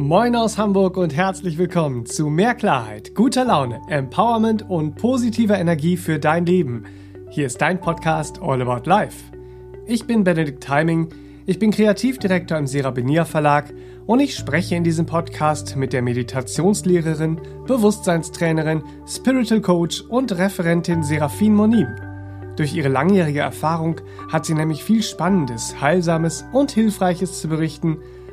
[0.00, 5.98] Moin aus Hamburg und herzlich willkommen zu mehr Klarheit, guter Laune, Empowerment und positiver Energie
[5.98, 6.84] für dein Leben.
[7.28, 9.30] Hier ist dein Podcast All About Life.
[9.84, 11.10] Ich bin Benedikt Timing,
[11.44, 13.74] ich bin Kreativdirektor im Serabinier Verlag
[14.06, 21.54] und ich spreche in diesem Podcast mit der Meditationslehrerin, Bewusstseinstrainerin, Spiritual Coach und Referentin Serafin
[21.54, 21.88] Monim.
[22.56, 24.00] Durch ihre langjährige Erfahrung
[24.32, 27.98] hat sie nämlich viel Spannendes, Heilsames und Hilfreiches zu berichten,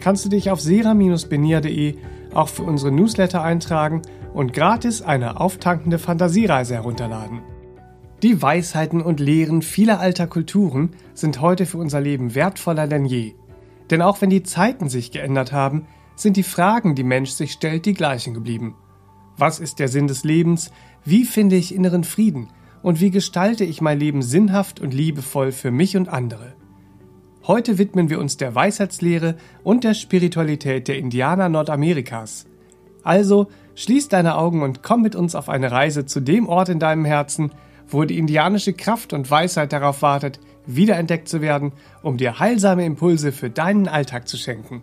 [0.00, 1.96] kannst du dich auf sera-benia.de
[2.32, 7.40] auch für unsere Newsletter eintragen und gratis eine auftankende Fantasiereise herunterladen.
[8.22, 13.34] Die Weisheiten und Lehren vieler alter Kulturen sind heute für unser Leben wertvoller denn je.
[13.90, 17.86] Denn auch wenn die Zeiten sich geändert haben, sind die Fragen, die Mensch sich stellt,
[17.86, 18.76] die gleichen geblieben.
[19.38, 20.70] Was ist der Sinn des Lebens?
[21.04, 22.48] Wie finde ich inneren Frieden?
[22.82, 26.54] Und wie gestalte ich mein Leben sinnhaft und liebevoll für mich und andere?
[27.46, 32.46] Heute widmen wir uns der Weisheitslehre und der Spiritualität der Indianer Nordamerikas.
[33.02, 36.78] Also schließ deine Augen und komm mit uns auf eine Reise zu dem Ort in
[36.78, 37.52] deinem Herzen,
[37.88, 43.32] wo die indianische Kraft und Weisheit darauf wartet, wiederentdeckt zu werden, um dir heilsame Impulse
[43.32, 44.82] für deinen Alltag zu schenken.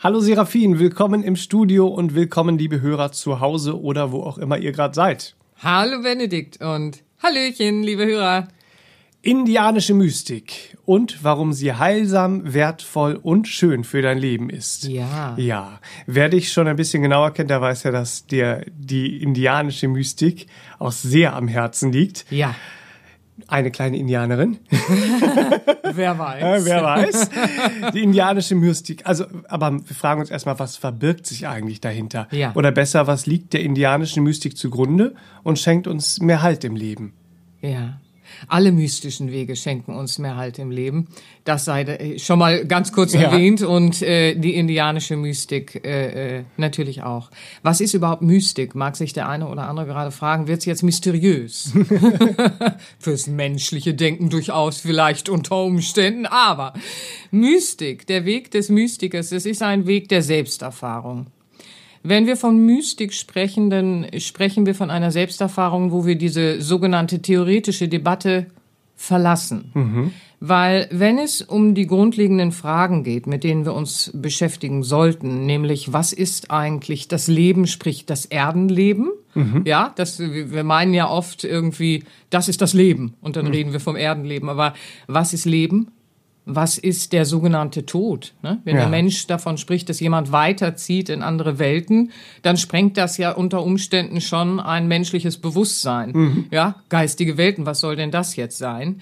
[0.00, 4.58] Hallo Seraphin, willkommen im Studio und willkommen liebe Hörer zu Hause oder wo auch immer
[4.58, 5.36] ihr gerade seid.
[5.62, 8.48] Hallo Benedikt und Hallöchen, liebe Hörer.
[9.24, 14.84] Indianische Mystik und warum sie heilsam, wertvoll und schön für dein Leben ist.
[14.84, 15.34] Ja.
[15.38, 15.80] Ja.
[16.06, 20.46] Wer dich schon ein bisschen genauer kennt, der weiß ja, dass dir die indianische Mystik
[20.78, 22.26] auch sehr am Herzen liegt.
[22.30, 22.54] Ja.
[23.48, 24.58] Eine kleine Indianerin.
[25.94, 26.64] Wer weiß.
[26.66, 27.30] Wer weiß.
[27.94, 29.06] Die indianische Mystik.
[29.06, 32.28] Also, aber wir fragen uns erstmal, was verbirgt sich eigentlich dahinter?
[32.30, 32.52] Ja.
[32.56, 37.14] Oder besser, was liegt der indianischen Mystik zugrunde und schenkt uns mehr Halt im Leben?
[37.62, 38.00] Ja.
[38.48, 41.08] Alle mystischen Wege schenken uns mehr Halt im Leben.
[41.44, 43.22] Das sei äh, schon mal ganz kurz Ja.
[43.22, 47.30] erwähnt und äh, die indianische Mystik äh, äh, natürlich auch.
[47.62, 48.74] Was ist überhaupt Mystik?
[48.74, 50.46] Mag sich der eine oder andere gerade fragen.
[50.48, 51.72] Wird es jetzt mysteriös?
[52.98, 56.74] Fürs menschliche Denken durchaus vielleicht unter Umständen, aber
[57.30, 61.26] Mystik, der Weg des Mystikers, es ist ein Weg der Selbsterfahrung.
[62.06, 67.20] Wenn wir von Mystik sprechen, dann sprechen wir von einer Selbsterfahrung, wo wir diese sogenannte
[67.22, 68.46] theoretische Debatte
[68.94, 69.70] verlassen.
[70.40, 75.94] Weil wenn es um die grundlegenden Fragen geht, mit denen wir uns beschäftigen sollten, nämlich
[75.94, 79.08] was ist eigentlich das Leben, sprich das Erdenleben,
[79.64, 83.14] ja, das, wir meinen ja oft irgendwie, das ist das Leben.
[83.22, 84.74] Und dann reden wir vom Erdenleben, aber
[85.06, 85.88] was ist Leben?
[86.46, 88.34] Was ist der sogenannte Tod?
[88.42, 88.60] Ne?
[88.64, 88.82] Wenn Ja.
[88.82, 92.12] der Mensch davon spricht, dass jemand weiterzieht in andere Welten,
[92.42, 96.46] dann sprengt das ja unter Umständen schon ein menschliches Bewusstsein.
[96.50, 99.00] Ja, geistige Welten, was soll denn das jetzt sein?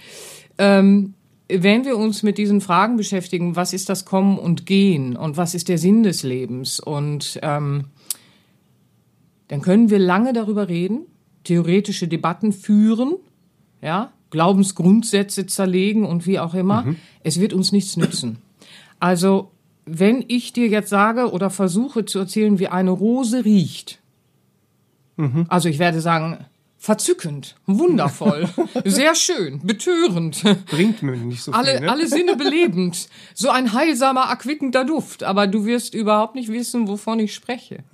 [0.59, 1.15] Ähm,
[1.49, 5.55] wenn wir uns mit diesen Fragen beschäftigen, was ist das Kommen und Gehen und was
[5.55, 7.87] ist der Sinn des Lebens und ähm,
[9.49, 11.07] dann können wir lange darüber reden,
[11.45, 13.17] theoretische Debatten führen,
[13.83, 16.85] ja, Glaubensgrundsätze zerlegen und wie auch immer.
[17.23, 18.39] Es wird uns nichts nützen.
[18.99, 19.53] Also,
[19.85, 24.01] wenn ich dir jetzt sage oder versuche zu erzählen, wie eine Rose riecht,
[25.49, 26.39] also ich werde sagen,
[26.83, 28.49] verzückend, wundervoll,
[28.85, 31.89] sehr schön, betörend, Bringt mir nicht so viel, alle, ne?
[31.89, 33.09] alle Sinne belebend.
[33.35, 35.23] So ein heilsamer, erquickender Duft.
[35.23, 37.85] Aber du wirst überhaupt nicht wissen, wovon ich spreche.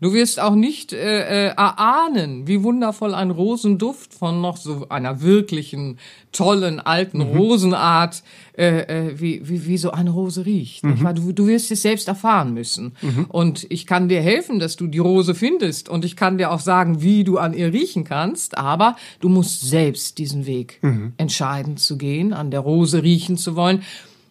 [0.00, 5.22] Du wirst auch nicht äh, äh, erahnen, wie wundervoll ein Rosenduft von noch so einer
[5.22, 5.98] wirklichen,
[6.30, 8.22] tollen, alten Rosenart,
[8.56, 10.82] äh, äh, wie, wie, wie so eine Rose riecht.
[11.04, 11.12] wahr?
[11.14, 12.92] Du, du wirst es selbst erfahren müssen.
[13.28, 15.88] Und ich kann dir helfen, dass du die Rose findest.
[15.88, 18.56] Und ich kann dir auch sagen, wie du an ihr riechen kannst.
[18.56, 20.80] Aber du musst selbst diesen Weg
[21.16, 23.82] entscheiden zu gehen, an der Rose riechen zu wollen.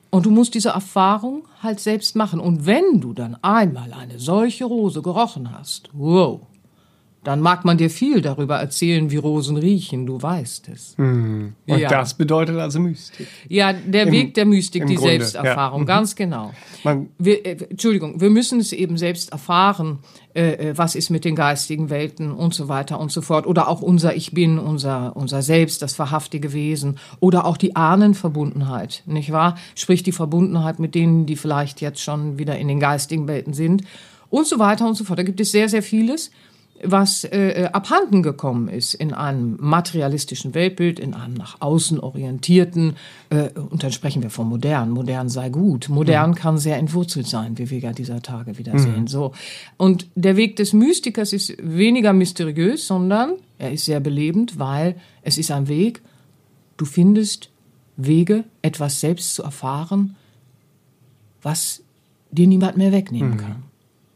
[0.09, 2.39] Und du musst diese Erfahrung halt selbst machen.
[2.39, 6.41] Und wenn du dann einmal eine solche Rose gerochen hast, wow,
[7.25, 10.95] dann mag man dir viel darüber erzählen, wie Rosen riechen, du weißt es.
[10.97, 11.89] Und Ja.
[11.89, 13.27] das bedeutet also Mystik.
[13.49, 15.83] Ja, der Im- Weg der Mystik, die Grunde, Selbsterfahrung, ja.
[15.83, 15.87] Mhm.
[15.87, 16.53] ganz genau.
[16.83, 19.99] Man- wir, äh, Entschuldigung, wir müssen es eben selbst erfahren,
[20.33, 23.47] äh, äh, was ist mit den geistigen Welten und so weiter und so fort.
[23.47, 26.99] Oder auch unser Ich Bin, unser, unser Selbst, das wahrhaftige Wesen.
[27.19, 29.55] Oder auch die Ahnenverbundenheit, nicht wahr?
[29.75, 33.83] Sprich die Verbundenheit mit denen, die vielleicht jetzt schon wieder in den geistigen Welten sind.
[34.31, 35.17] und so weiter und so fort.
[35.19, 36.29] Da gibt es sehr, sehr vieles
[36.87, 42.95] was äh, abhanden gekommen ist in einem materialistischen Weltbild, in einem nach außen orientierten,
[43.29, 45.89] äh, und dann sprechen wir von modern, modern sei gut.
[45.89, 46.35] Modern mhm.
[46.35, 48.79] kann sehr entwurzelt sein, wie wir ja dieser Tage wieder mhm.
[48.79, 49.07] sehen.
[49.07, 49.33] So.
[49.77, 55.37] Und der Weg des Mystikers ist weniger mysteriös, sondern er ist sehr belebend, weil es
[55.37, 56.01] ist ein Weg,
[56.77, 57.49] du findest
[57.97, 60.15] Wege, etwas selbst zu erfahren,
[61.41, 61.81] was
[62.31, 63.37] dir niemand mehr wegnehmen mhm.
[63.37, 63.63] kann.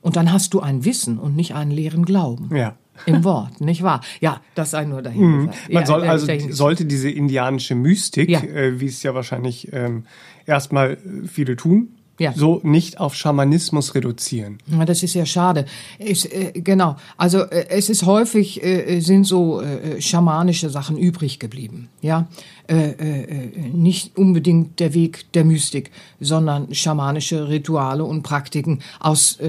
[0.02, 2.56] Und dann hast du ein Wissen und nicht einen leeren Glauben.
[2.56, 2.76] Ja.
[3.06, 4.02] Im Wort, nicht wahr?
[4.20, 5.22] Ja, das sei nur dahin.
[5.22, 5.50] Mhm.
[5.72, 8.42] Man soll also sollte diese indianische Mystik, ja.
[8.42, 10.04] äh, wie es ja wahrscheinlich ähm,
[10.46, 12.34] erstmal viele tun, ja.
[12.34, 14.60] so nicht auf Schamanismus reduzieren.
[14.68, 15.66] Ja, das ist ja schade.
[15.98, 16.98] Ich, äh, genau.
[17.18, 21.90] Also äh, es ist häufig äh, sind so äh, schamanische Sachen übrig geblieben.
[22.02, 22.28] Ja,
[22.68, 29.40] äh, äh, nicht unbedingt der Weg der Mystik, sondern schamanische Rituale und Praktiken aus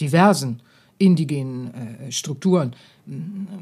[0.00, 0.60] diversen
[0.98, 1.70] indigenen
[2.10, 2.74] Strukturen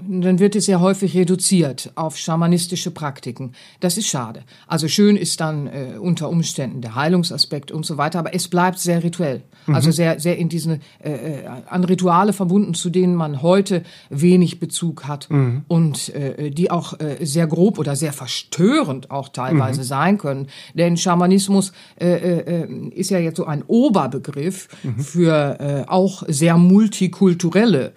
[0.08, 3.52] dann wird es ja häufig reduziert auf schamanistische Praktiken.
[3.80, 4.42] Das ist schade.
[4.66, 8.78] Also schön ist dann äh, unter Umständen der Heilungsaspekt und so weiter, aber es bleibt
[8.78, 9.42] sehr rituell.
[9.66, 9.74] Mhm.
[9.74, 14.58] Also sehr, sehr in diesen, äh, äh, an Rituale verbunden, zu denen man heute wenig
[14.58, 15.62] Bezug hat mhm.
[15.68, 19.84] und äh, die auch äh, sehr grob oder sehr verstörend auch teilweise mhm.
[19.84, 20.46] sein können.
[20.74, 24.98] Denn Schamanismus äh, äh, ist ja jetzt so ein Oberbegriff mhm.
[25.00, 27.92] für äh, auch sehr multikulturelle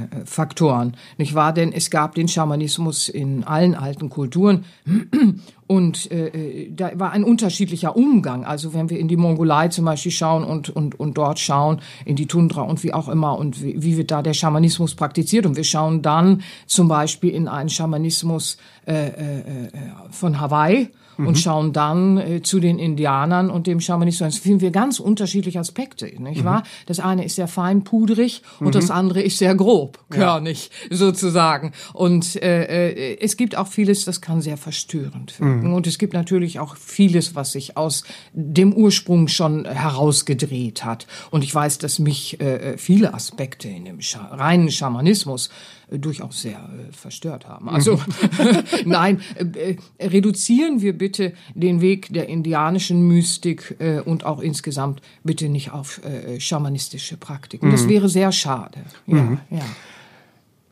[0.00, 1.52] äh, äh, äh, Faktoren, nicht wahr?
[1.52, 4.64] Denn es gab den Schamanismus in allen alten Kulturen
[5.66, 8.44] und äh, da war ein unterschiedlicher Umgang.
[8.44, 12.16] Also wenn wir in die Mongolei zum Beispiel schauen und, und, und dort schauen, in
[12.16, 15.46] die Tundra und wie auch immer und wie, wie wird da der Schamanismus praktiziert.
[15.46, 18.56] Und wir schauen dann zum Beispiel in einen Schamanismus
[18.86, 19.68] äh, äh,
[20.10, 21.26] von Hawaii mhm.
[21.26, 24.34] und schauen dann äh, zu den Indianern und dem Schamanismus.
[24.34, 26.44] Da finden wir ganz unterschiedliche Aspekte, nicht mhm.
[26.44, 26.62] wahr?
[26.86, 28.72] Das eine ist sehr fein pudrig und mhm.
[28.72, 30.96] das andere ist sehr grob, körnig ja.
[30.96, 31.72] sozusagen.
[31.92, 35.68] Und äh, äh, es gibt auch vieles, das kann sehr verstörend wirken.
[35.68, 35.74] Mhm.
[35.74, 41.06] Und es gibt natürlich auch vieles, was sich aus dem Ursprung schon herausgedreht hat.
[41.30, 46.42] Und ich weiß, dass mich äh, viele Aspekte in dem Scha reinen Schamanismus äh, durchaus
[46.42, 47.68] sehr äh, verstört haben.
[47.68, 48.00] Also
[48.84, 55.02] nein, äh, äh, reduzieren wir bitte den Weg der indianischen Mystik äh, und auch insgesamt
[55.24, 57.68] bitte nicht auf äh, schamanistische Praktiken.
[57.68, 57.72] Mhm.
[57.72, 58.80] Das wäre sehr schade.
[59.06, 59.38] Ja, mhm.
[59.50, 59.64] ja.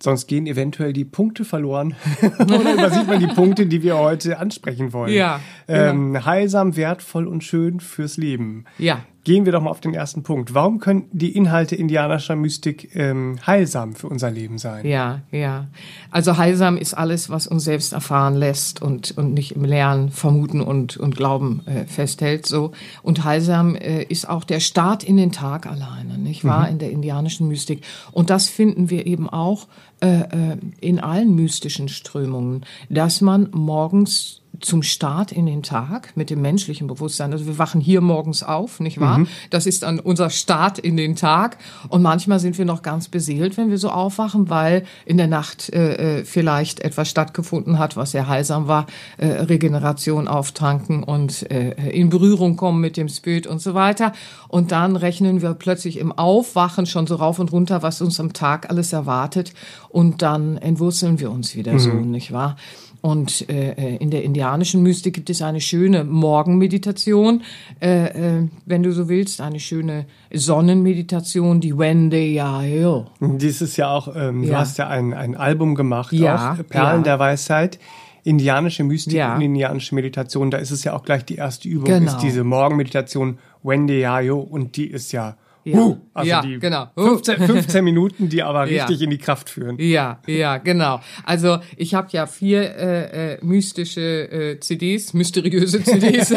[0.01, 1.97] Sonst gehen eventuell die Punkte verloren
[2.39, 5.13] oder übersieht man die Punkte, die wir heute ansprechen wollen.
[5.13, 5.41] Ja.
[5.67, 6.25] Ähm, genau.
[6.25, 8.65] heilsam, wertvoll und schön fürs Leben.
[8.79, 9.05] Ja.
[9.25, 10.55] Gehen wir doch mal auf den ersten Punkt.
[10.55, 14.87] Warum können die Inhalte indianischer Mystik ähm, heilsam für unser Leben sein?
[14.87, 15.67] Ja, ja.
[16.11, 20.61] Also heilsam ist alles, was uns selbst erfahren lässt und, und nicht im Lernen, Vermuten
[20.61, 22.47] und, und Glauben äh, festhält.
[22.47, 22.73] So.
[23.03, 26.67] Und heilsam äh, ist auch der Start in den Tag alleine, nicht wahr?
[26.67, 26.73] Mhm.
[26.73, 27.85] In der indianischen Mystik.
[28.13, 29.67] Und das finden wir eben auch
[30.01, 36.31] äh, äh in allen mystischen Strömungen, dass man morgens zum Start in den Tag mit
[36.31, 37.33] dem menschlichen Bewusstsein.
[37.33, 39.19] Also wir wachen hier morgens auf, nicht wahr?
[39.19, 39.29] Mhm.
[39.51, 41.59] Das ist dann unser Start in den Tag.
[41.89, 45.73] Und manchmal sind wir noch ganz beseelt, wenn wir so aufwachen, weil in der Nacht
[45.73, 48.87] äh, äh vielleicht etwas stattgefunden hat, was sehr heilsam war.
[49.17, 54.13] Äh, Regeneration auftanken und äh, in Berührung kommen mit dem Spirit und so weiter.
[54.49, 58.33] Und dann rechnen wir plötzlich im Aufwachen schon so rauf und runter, was uns am
[58.33, 59.53] Tag alles erwartet.
[59.89, 61.79] Und dann entwurzeln wir uns wieder mhm.
[61.79, 62.57] so, nicht wahr?
[63.01, 67.43] Und äh, äh, in der indianischen Mystik gibt es eine schöne Morgenmeditation,
[67.81, 73.07] äh, äh, wenn du so willst, eine schöne Sonnenmeditation, die Wende Yayo.
[73.21, 74.51] Dies ist ja auch, ähm, ja.
[74.51, 77.03] du hast ja ein, ein Album gemacht, ja, auch Perlen ja.
[77.03, 77.79] der Weisheit.
[78.25, 79.37] Indianische Mystik ja.
[79.37, 82.13] und indianische Meditation, da ist es ja auch gleich die erste Übung, genau.
[82.13, 85.37] ist diese Morgenmeditation Wende Yayo und die ist ja
[85.71, 86.89] ja, uh, also ja, die genau.
[86.97, 89.05] 15, 15 Minuten, die aber richtig ja.
[89.05, 89.77] in die Kraft führen.
[89.79, 91.01] Ja, ja, genau.
[91.25, 96.35] Also ich habe ja vier äh, äh, mystische äh, CDs, mysteriöse CDs.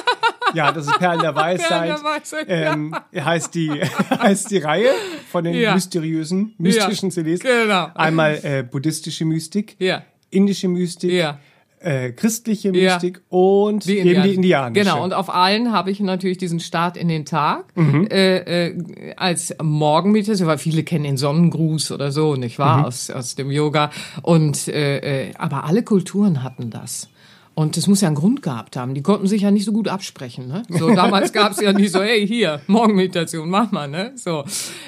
[0.54, 1.68] ja, das ist Perlen der Weisheit.
[1.68, 3.70] Perlen der Weisheit ähm, heißt die
[4.10, 4.90] heißt die Reihe
[5.30, 5.74] von den ja.
[5.74, 7.40] mysteriösen, mystischen CDs.
[7.40, 7.88] Genau.
[7.94, 10.02] Einmal äh, buddhistische Mystik, ja.
[10.30, 11.38] indische Mystik, ja
[11.84, 13.36] äh, christliche Mystik ja.
[13.36, 14.84] und die eben die indianische.
[14.84, 18.08] Genau, und auf allen habe ich natürlich diesen Start in den Tag mhm.
[18.10, 22.84] äh, äh, als Morgenmeditation, weil viele kennen den Sonnengruß oder so, nicht wahr, mhm.
[22.86, 23.90] aus, aus dem Yoga.
[24.22, 27.08] Und äh, äh, aber alle Kulturen hatten das.
[27.54, 28.94] Und das muss ja einen Grund gehabt haben.
[28.94, 30.48] Die konnten sich ja nicht so gut absprechen.
[30.48, 30.64] Ne?
[30.68, 33.86] So damals gab es ja nicht so, hey hier Morgenmeditation, mach mal.
[33.86, 34.12] Ne?
[34.16, 34.44] So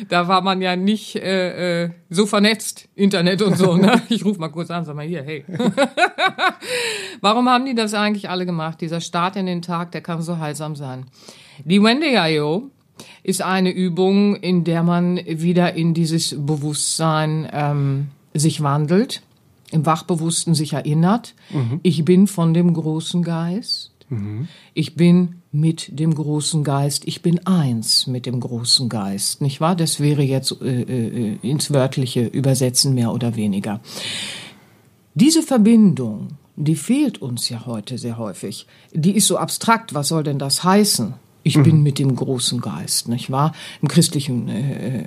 [0.09, 3.77] da war man ja nicht äh, äh, so vernetzt, Internet und so.
[3.77, 4.03] Ne?
[4.09, 5.45] Ich rufe mal kurz an, sag mal hier, hey.
[7.21, 8.81] Warum haben die das eigentlich alle gemacht?
[8.81, 11.07] Dieser Start in den Tag, der kann so heilsam sein.
[11.65, 12.71] Die Wendy IO
[13.23, 19.23] ist eine Übung, in der man wieder in dieses Bewusstsein ähm, sich wandelt,
[19.77, 21.35] im Wachbewussten sich erinnert.
[21.51, 21.81] Mhm.
[21.83, 23.93] Ich bin von dem großen Geist.
[24.09, 24.49] Mhm.
[24.75, 27.07] Ich bin mit dem großen Geist.
[27.07, 29.41] Ich bin eins mit dem großen Geist.
[29.41, 29.77] Nicht wahr?
[29.77, 33.81] Das wäre jetzt äh, äh, ins Wörtliche übersetzen, mehr oder weniger.
[35.15, 38.67] Diese Verbindung, die fehlt uns ja heute sehr häufig.
[38.93, 39.95] Die ist so abstrakt.
[39.95, 41.15] Was soll denn das heißen?
[41.43, 41.63] Ich mhm.
[41.63, 43.53] bin mit dem großen Geist, nicht wahr?
[43.81, 45.05] Im christlichen, äh, äh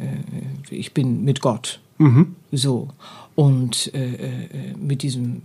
[0.69, 1.79] ich bin mit Gott.
[1.97, 2.35] Mhm.
[2.51, 2.89] So.
[3.39, 5.41] Und äh, äh, mit diesem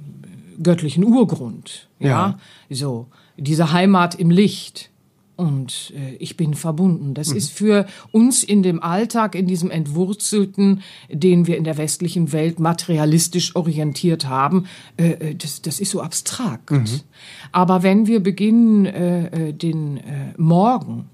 [0.60, 1.88] göttlichen Urgrund.
[2.00, 2.08] Ja?
[2.08, 2.38] ja.
[2.68, 3.06] So.
[3.36, 4.90] Diese Heimat im Licht
[5.36, 7.14] und äh, ich bin verbunden.
[7.14, 7.36] Das mhm.
[7.36, 12.58] ist für uns in dem Alltag, in diesem Entwurzelten, den wir in der westlichen Welt
[12.58, 16.72] materialistisch orientiert haben, äh, äh das, das ist so abstrakt.
[16.72, 16.86] Mhm.
[17.52, 21.10] Aber wenn wir beginnen, äh, äh den äh, Morgen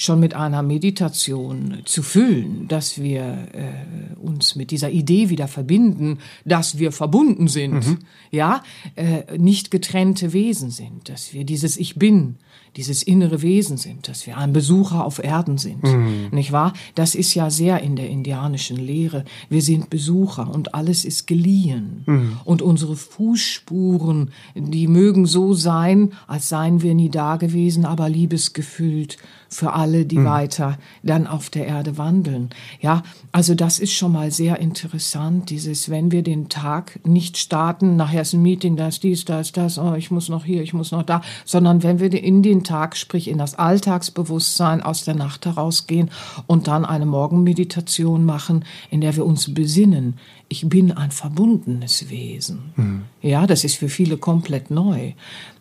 [0.00, 6.20] schon mit einer Meditation zu füllen, dass wir äh, uns mit dieser Idee wieder verbinden,
[6.46, 7.98] dass wir verbunden sind, mhm.
[8.30, 8.62] ja,
[8.96, 12.36] äh, nicht getrennte Wesen sind, dass wir dieses Ich Bin
[12.76, 16.28] dieses innere Wesen sind, dass wir ein Besucher auf Erden sind, mhm.
[16.30, 16.72] nicht wahr?
[16.94, 19.24] Das ist ja sehr in der indianischen Lehre.
[19.48, 22.04] Wir sind Besucher und alles ist geliehen.
[22.06, 22.36] Mhm.
[22.44, 29.18] Und unsere Fußspuren, die mögen so sein, als seien wir nie da gewesen, aber liebesgefüllt
[29.50, 30.26] für alle, die mhm.
[30.26, 32.50] weiter dann auf der Erde wandeln.
[32.80, 33.02] Ja,
[33.32, 38.22] also das ist schon mal sehr interessant, dieses, wenn wir den Tag nicht starten, nachher
[38.22, 40.72] ist ein Meeting, da ist dies, da ist das, oh, ich muss noch hier, ich
[40.72, 45.14] muss noch da, sondern wenn wir in den Tag, sprich in das Alltagsbewusstsein aus der
[45.14, 46.10] Nacht herausgehen
[46.46, 50.14] und dann eine Morgenmeditation machen, in der wir uns besinnen,
[50.48, 52.72] ich bin ein verbundenes Wesen.
[52.76, 53.02] Mhm.
[53.20, 55.12] Ja, das ist für viele komplett neu.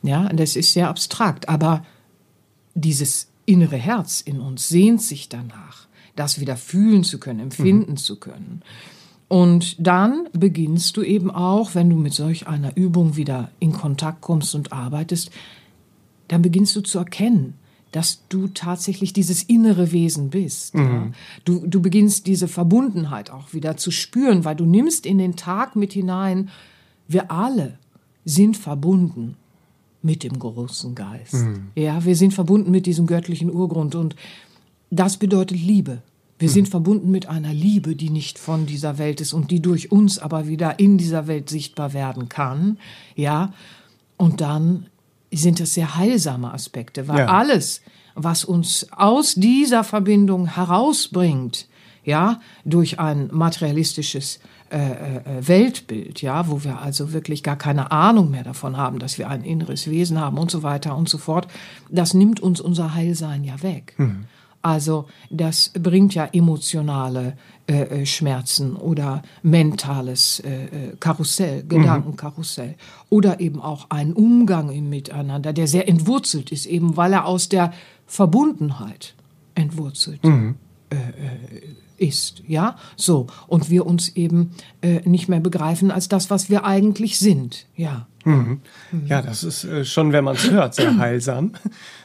[0.04, 1.84] Ja, das ist sehr abstrakt, aber
[2.76, 7.98] dieses innere Herz in uns sehnt sich danach, das wieder fühlen zu können, empfinden mhm.
[7.98, 8.62] zu können.
[9.28, 14.22] Und dann beginnst du eben auch, wenn du mit solch einer Übung wieder in Kontakt
[14.22, 15.30] kommst und arbeitest,
[16.28, 17.56] dann beginnst du zu erkennen,
[17.92, 20.76] dass du tatsächlich dieses innere Wesen bist.
[20.76, 20.82] Mhm.
[20.82, 21.12] Ja.
[21.46, 25.76] Du, du beginnst diese Verbundenheit auch wieder zu spüren, weil du nimmst in den Tag
[25.76, 26.50] mit hinein,
[27.08, 27.78] wir alle
[28.26, 29.36] sind verbunden
[30.02, 31.34] mit dem großen Geist.
[31.34, 31.68] Mhm.
[31.76, 34.16] Ja, wir sind verbunden mit diesem göttlichen Urgrund und
[34.90, 36.02] das bedeutet Liebe.
[36.40, 36.54] Wir mhm.
[36.54, 40.18] sind verbunden mit einer Liebe, die nicht von dieser Welt ist und die durch uns
[40.20, 42.80] aber wieder in dieser Welt sichtbar werden kann.
[43.16, 43.54] Ja,
[44.18, 44.88] und dann
[45.32, 47.28] sind das sehr heilsame Aspekte, weil ja.
[47.28, 47.82] alles,
[48.16, 51.68] was uns aus dieser Verbindung herausbringt,
[52.04, 54.40] ja, durch ein materialistisches
[54.72, 59.18] äh, äh, Weltbild, ja, wo wir also wirklich gar keine Ahnung mehr davon haben, dass
[59.18, 61.48] wir ein inneres Wesen haben und so weiter und so fort,
[61.90, 63.94] das nimmt uns unser Heilsein ja weg.
[63.98, 64.26] Mhm.
[64.62, 71.70] Also das bringt ja emotionale äh, äh Schmerzen oder mentales äh, äh, Karussell, mhm.
[71.70, 72.70] Gedankenkarussell.
[72.70, 72.76] Mhm.
[73.10, 77.48] Oder eben auch einen Umgang im Miteinander, der sehr entwurzelt ist, eben weil er aus
[77.48, 77.72] der
[78.06, 79.16] Verbundenheit
[79.56, 80.56] entwurzelt mhm.
[80.90, 80.96] äh,
[82.00, 84.52] ist, ja, so und wir uns eben
[84.82, 88.08] äh, nicht mehr begreifen als das, was wir eigentlich sind, ja.
[88.26, 88.60] Mhm.
[89.06, 91.54] Ja, das ist äh, schon, wenn man es hört, sehr heilsam.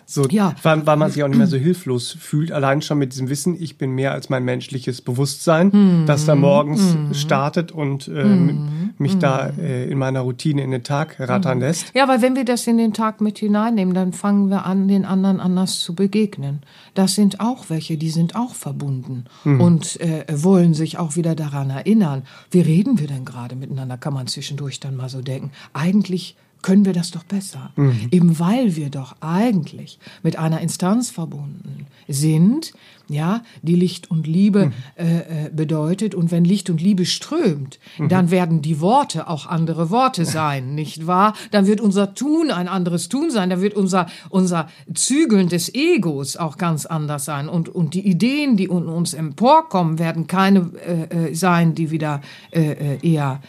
[0.07, 0.55] So, ja.
[0.63, 3.57] weil, weil man sich auch nicht mehr so hilflos fühlt, allein schon mit diesem Wissen,
[3.59, 6.07] ich bin mehr als mein menschliches Bewusstsein, mhm.
[6.07, 7.15] das da morgens mhm.
[7.15, 8.91] startet und äh, mhm.
[8.99, 9.65] mich da mhm.
[9.65, 11.65] äh, in meiner Routine in den Tag rattern mhm.
[11.65, 11.95] lässt.
[11.95, 15.07] Ja, weil wenn wir das in den Tag mit hineinnehmen, dann fangen wir an, den
[15.07, 16.61] anderen anders zu begegnen.
[16.93, 19.61] Das sind auch welche, die sind auch verbunden mhm.
[19.85, 22.25] Und äh, wollen sich auch wieder daran erinnern.
[22.51, 23.99] Wie reden wir denn gerade miteinander?
[23.99, 25.51] Kann man zwischendurch dann mal so denken.
[25.73, 27.73] Eigentlich können wir das doch besser.
[27.77, 28.09] Mhm.
[28.11, 32.73] Eben weil wir doch eigentlich mit einer Instanz verbunden sind,
[33.07, 34.73] ja, die Licht und Liebe mhm.
[34.97, 36.15] äh, äh, bedeutet.
[36.15, 38.09] Und wenn Licht und Liebe strömt, mhm.
[38.09, 41.35] dann werden die Worte auch andere Worte sein, nicht wahr?
[41.51, 46.39] Dann wird unser Tun ein anderes Tun sein, dann wird unser, unser Zügeln des Egos
[46.39, 47.51] auch ganz anders sein.
[47.51, 52.95] Und, und die Ideen, die uns emporkommen, werden keine äh, äh sein, die wieder äh,
[52.95, 53.43] äh eher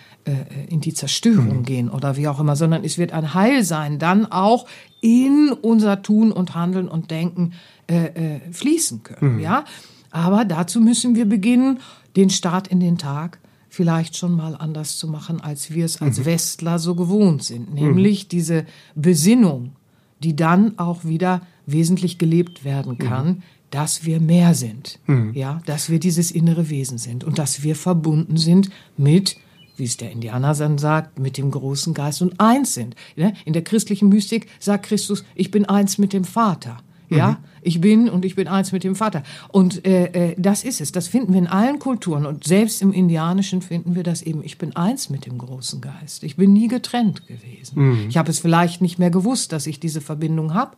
[0.70, 1.64] in die Zerstörung mhm.
[1.64, 4.66] gehen oder wie auch immer, sondern es wird ein Heil sein, dann auch
[5.02, 7.54] in unser Tun und Handeln und Denken
[7.88, 9.36] äh, äh, fließen können.
[9.36, 9.40] Mhm.
[9.40, 9.66] Ja,
[10.10, 11.80] aber dazu müssen wir beginnen,
[12.16, 13.40] den Start in den Tag
[13.70, 16.26] vielleicht schon mal anders zu machen, als wir es als mhm.
[16.26, 17.76] Westler so gewohnt sind, mhm.
[17.76, 18.66] nämlich diese
[18.96, 19.74] Besinnung,
[20.24, 23.06] die dann auch wieder wesentlich gelebt werden mhm.
[23.06, 25.34] kann, dass wir mehr sind, mhm.
[25.34, 29.38] ja, dass wir dieses innere Wesen sind und dass wir verbunden sind mit
[29.78, 32.96] wie es der Indianer dann sagt, mit dem großen Geist und eins sind.
[33.16, 33.34] Ne?
[33.46, 36.78] In der christlichen Mystik sagt Christus, ich bin eins mit dem Vater.
[37.10, 37.38] Ja, mhm.
[37.62, 39.24] Ich bin und ich bin eins mit dem Vater.
[39.50, 40.92] Und äh, äh, das ist es.
[40.92, 42.26] Das finden wir in allen Kulturen.
[42.26, 44.44] Und selbst im Indianischen finden wir das eben.
[44.44, 46.24] Ich bin eins mit dem großen Geist.
[46.24, 47.82] Ich bin nie getrennt gewesen.
[47.82, 48.06] Mhm.
[48.10, 50.78] Ich habe es vielleicht nicht mehr gewusst, dass ich diese Verbindung habe.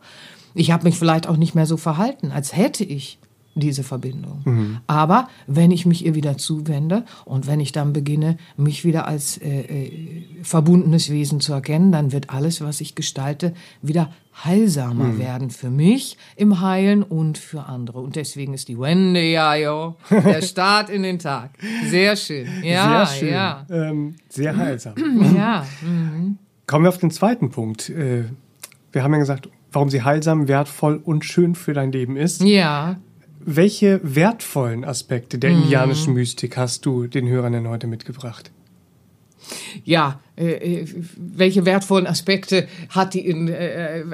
[0.54, 3.18] Ich habe mich vielleicht auch nicht mehr so verhalten, als hätte ich
[3.60, 4.42] diese Verbindung.
[4.44, 4.78] Mhm.
[4.86, 9.38] Aber wenn ich mich ihr wieder zuwende und wenn ich dann beginne, mich wieder als
[9.38, 14.10] äh, äh, verbundenes Wesen zu erkennen, dann wird alles, was ich gestalte, wieder
[14.44, 15.18] heilsamer mhm.
[15.18, 18.00] werden für mich im Heilen und für andere.
[18.00, 21.50] Und deswegen ist die Wende ja, jo, der Start in den Tag.
[21.86, 22.46] Sehr schön.
[22.62, 23.32] Ja, sehr schön.
[23.32, 23.66] Ja.
[23.70, 24.94] Ähm, sehr heilsam.
[25.36, 25.66] ja.
[25.82, 26.38] Mhm.
[26.66, 27.88] Kommen wir auf den zweiten Punkt.
[27.88, 28.24] Äh,
[28.92, 32.42] wir haben ja gesagt, warum sie heilsam, wertvoll und schön für dein Leben ist.
[32.42, 32.96] Ja.
[33.40, 38.50] Welche wertvollen Aspekte der indianischen Mystik hast du den Hörern denn heute mitgebracht?
[39.84, 40.86] Ja, äh, äh,
[41.16, 44.04] welche wertvollen Aspekte hat die in, äh, äh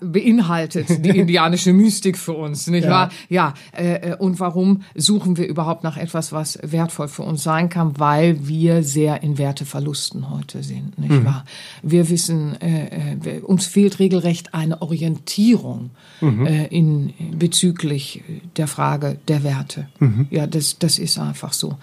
[0.00, 2.90] beinhaltet die indianische Mystik für uns, nicht ja.
[2.90, 3.10] wahr?
[3.30, 7.98] Ja, äh, und warum suchen wir überhaupt nach etwas, was wertvoll für uns sein kann?
[7.98, 11.24] Weil wir sehr in Werteverlusten heute sind, nicht mhm.
[11.24, 11.44] wahr?
[11.82, 16.46] Wir wissen, äh, uns fehlt regelrecht eine Orientierung mhm.
[16.70, 18.22] in bezüglich
[18.56, 19.88] der Frage der Werte.
[20.00, 20.26] Mhm.
[20.30, 21.78] Ja, das, das ist einfach so.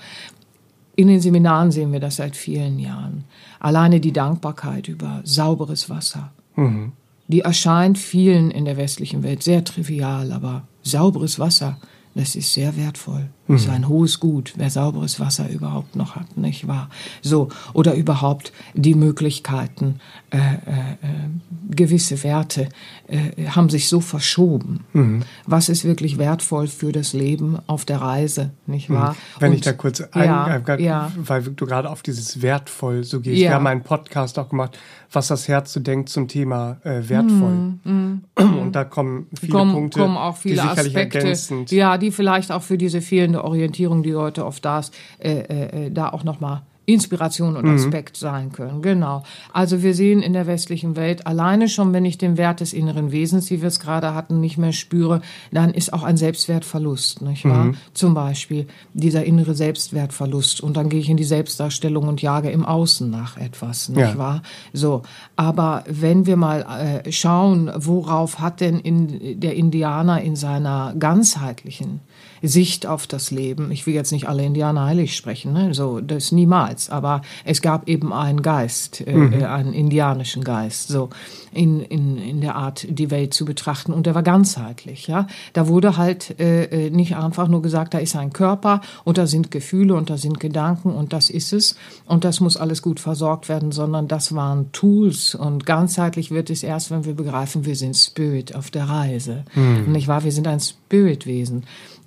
[1.00, 3.24] In den Seminaren sehen wir das seit vielen Jahren.
[3.62, 6.34] Alleine die Dankbarkeit über sauberes Wasser.
[6.58, 6.91] Mhm.
[7.29, 11.77] Die erscheint vielen in der westlichen Welt sehr trivial, aber sauberes Wasser
[12.15, 13.29] das ist sehr wertvoll.
[13.50, 13.53] Mhm.
[13.53, 16.89] Das ist ein hohes Gut, wer sauberes Wasser überhaupt noch hat, nicht wahr?
[17.22, 21.29] So, oder überhaupt die Möglichkeiten, äh, äh, äh
[21.72, 22.70] gewisse Werte
[23.08, 24.86] äh, haben sich so verschoben.
[24.94, 25.24] Mhm.
[25.46, 28.96] Was ist wirklich wertvoll für das Leben auf der Reise, nicht mhm.
[28.96, 29.15] wahr?
[29.39, 31.12] Wenn Und, ich da kurz ein, ja, ja.
[31.18, 33.41] weil du gerade auf dieses wertvoll so gehst.
[33.41, 33.50] Ja.
[33.50, 34.77] Wir haben einen Podcast auch gemacht,
[35.12, 37.74] was das Herz so denkt zum Thema äh, wertvoll.
[37.84, 38.22] Mhm.
[38.36, 41.72] Und da kommen viele kommen, Punkte, kommen auch viele die sicherlich Aspekte, ergänzend.
[41.72, 45.86] Ja, die vielleicht auch für diese fehlende Orientierung, die heute oft da ist, äh, äh,
[45.86, 47.69] äh da auch nochmal Inspiration und.
[47.69, 48.19] Aspekt mhm.
[48.19, 48.82] sein können.
[48.82, 49.23] Genau.
[49.54, 53.12] Also wir sehen in der westlichen Welt alleine schon, wenn ich den Wert des inneren
[53.12, 55.21] Wesens, wie wir es gerade hatten, nicht mehr spüre,
[55.52, 57.65] dann ist auch ein Selbstwertverlust, nicht wahr?
[57.65, 57.78] Mhm.
[57.93, 62.65] Zum Beispiel dieser innere Selbstwertverlust und dann gehe ich in die Selbstdarstellung und jage im
[62.65, 64.17] Außen nach etwas, nicht ja.
[64.17, 64.41] wahr?
[64.73, 65.04] So.
[65.36, 71.99] Aber wenn wir mal äh, schauen, worauf hat denn in, der Indianer in seiner ganzheitlichen
[72.41, 73.71] Sicht auf das Leben.
[73.71, 75.73] Ich will jetzt nicht alle Indianer heilig sprechen, ne?
[75.73, 76.89] so das niemals.
[76.89, 79.34] Aber es gab eben einen Geist, äh, mhm.
[79.34, 81.10] Äh, einen indianischen Geist, so
[81.52, 83.93] in, in, in der Art, die Welt zu betrachten.
[83.93, 85.08] Und der war ganzheitlich.
[85.08, 89.17] Ja, da wurde halt äh, äh, nicht einfach nur gesagt, da ist ein Körper und
[89.17, 91.75] da sind Gefühle und da sind Gedanken und das ist es
[92.06, 96.63] und das muss alles gut versorgt werden, sondern das waren Tools und ganzheitlich wird es
[96.63, 99.45] erst, wenn wir begreifen, wir sind Spirit auf der Reise.
[99.56, 99.91] Mhm.
[99.91, 100.23] Nicht wahr?
[100.23, 101.63] Wir sind ein Spiritwesen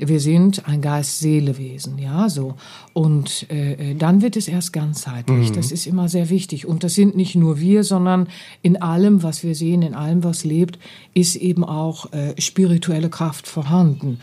[0.08, 2.54] wir sind ein Geist-Seele-Wesen, ja, so.
[2.92, 5.50] Und äh, dann wird es erst ganzheitlich.
[5.50, 5.54] Mhm.
[5.54, 6.66] Das ist immer sehr wichtig.
[6.66, 8.28] Und das sind nicht nur wir, sondern
[8.62, 10.78] in allem, was wir sehen, in allem, was lebt,
[11.14, 14.18] ist eben auch äh, spirituelle Kraft vorhanden.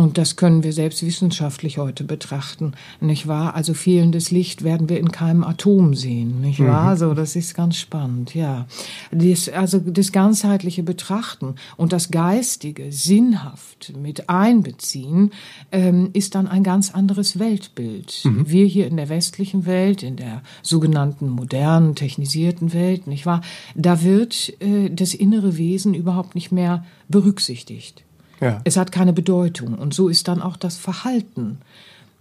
[0.00, 3.54] Und das können wir selbst wissenschaftlich heute betrachten, nicht wahr?
[3.54, 6.94] Also fehlendes Licht werden wir in keinem Atom sehen, nicht wahr?
[6.94, 6.98] Mhm.
[6.98, 8.66] So, das ist ganz spannend, ja.
[9.10, 15.32] Das, also das ganzheitliche Betrachten und das Geistige sinnhaft mit einbeziehen,
[15.70, 18.22] ähm, ist dann ein ganz anderes Weltbild.
[18.24, 18.48] Mhm.
[18.48, 23.42] Wir hier in der westlichen Welt, in der sogenannten modernen, technisierten Welt, nicht wahr?
[23.74, 28.02] Da wird äh, das innere Wesen überhaupt nicht mehr berücksichtigt.
[28.40, 28.60] Ja.
[28.64, 29.74] Es hat keine Bedeutung.
[29.74, 31.58] Und so ist dann auch das Verhalten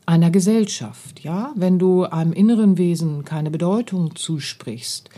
[0.06, 1.22] einer Gesellschaft.
[1.22, 5.10] Ja, wenn du einem inneren Wesen keine Bedeutung zusprichst,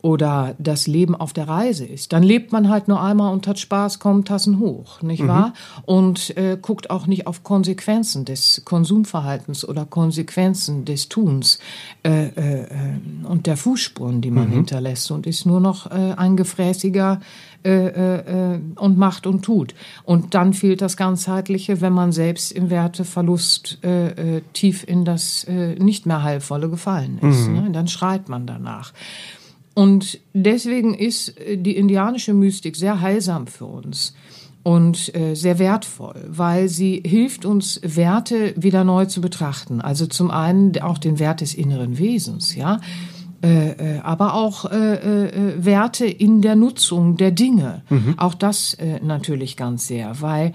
[0.00, 3.58] oder das Leben auf der Reise ist, dann lebt man halt nur einmal und hat
[3.58, 5.28] Spaß, kommt Tassen hoch, nicht mhm.
[5.28, 5.52] wahr?
[5.86, 11.58] Und äh, guckt auch nicht auf Konsequenzen des Konsumverhaltens oder Konsequenzen des Tuns
[12.04, 12.66] äh, äh,
[13.24, 14.54] und der Fußspuren, die man mhm.
[14.54, 17.20] hinterlässt und ist nur noch äh, ein gefräßiger
[17.64, 19.74] äh, äh, und macht und tut.
[20.04, 23.78] Und dann fehlt das Ganzheitliche, wenn man selbst im Werteverlust
[24.52, 25.46] tief in das
[25.78, 27.48] nicht mehr Heilvolle gefallen ist.
[27.48, 27.54] Mhm.
[27.54, 27.70] Ne?
[27.72, 28.92] Dann schreit man danach.
[29.78, 34.12] Und deswegen ist äh, die indianische Mystik sehr heilsam für uns
[34.64, 39.80] und äh, sehr wertvoll, weil sie hilft uns Werte wieder neu zu betrachten.
[39.80, 42.80] Also zum einen auch den Wert des inneren Wesens, ja,
[43.40, 47.82] äh, äh, aber auch äh, Werte in der Nutzung der Dinge.
[47.88, 48.14] Mhm.
[48.16, 50.54] Auch das natürlich ganz sehr, weil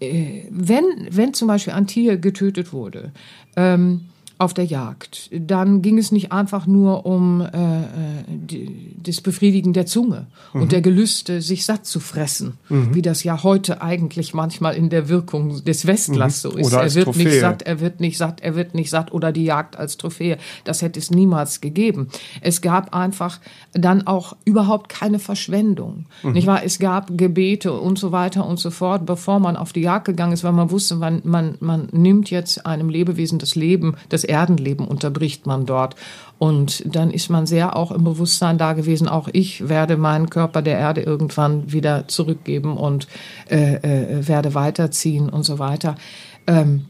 [0.00, 3.12] wenn wenn zum Beispiel ein Tier getötet wurde.
[3.54, 4.06] Ähm,
[4.38, 5.30] auf der Jagd.
[5.32, 7.84] Dann ging es nicht einfach nur um äh, äh
[8.28, 10.62] die, das Befriedigen der Zunge mhm.
[10.62, 12.94] und der Gelüste, sich satt zu fressen, mhm.
[12.94, 16.50] wie das ja heute eigentlich manchmal in der Wirkung des Westlers mhm.
[16.50, 16.66] so ist.
[16.66, 17.24] Oder er wird Trophäe.
[17.24, 20.36] nicht satt, er wird nicht satt, er wird nicht satt oder die Jagd als Trophäe.
[20.64, 22.08] Das hätte es niemals gegeben.
[22.42, 23.40] Es gab einfach
[23.72, 26.06] dann auch überhaupt keine Verschwendung.
[26.22, 26.32] Mhm.
[26.32, 26.62] Nicht wahr?
[26.62, 30.32] Es gab Gebete und so weiter und so fort, bevor man auf die Jagd gegangen
[30.32, 34.86] ist, weil man wusste, man, man, man nimmt jetzt einem Lebewesen das Leben, das Erdenleben
[34.86, 35.96] unterbricht man dort.
[36.38, 40.60] Und dann ist man sehr auch im Bewusstsein da gewesen, auch ich werde meinen Körper
[40.60, 43.08] der Erde irgendwann wieder zurückgeben und
[43.50, 45.94] äh, äh, werde weiterziehen und so weiter.
[46.46, 46.86] Ähm,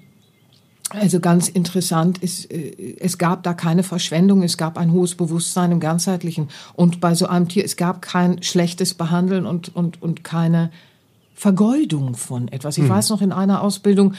[0.90, 5.72] also ganz interessant ist, äh, es gab da keine Verschwendung, es gab ein hohes Bewusstsein
[5.72, 6.48] im Ganzheitlichen.
[6.74, 10.70] Und bei so einem Tier, es gab kein schlechtes Behandeln und, und, und keine
[11.36, 12.78] Vergeudung von etwas.
[12.78, 12.88] Ich mhm.
[12.88, 14.14] weiß noch in einer Ausbildung,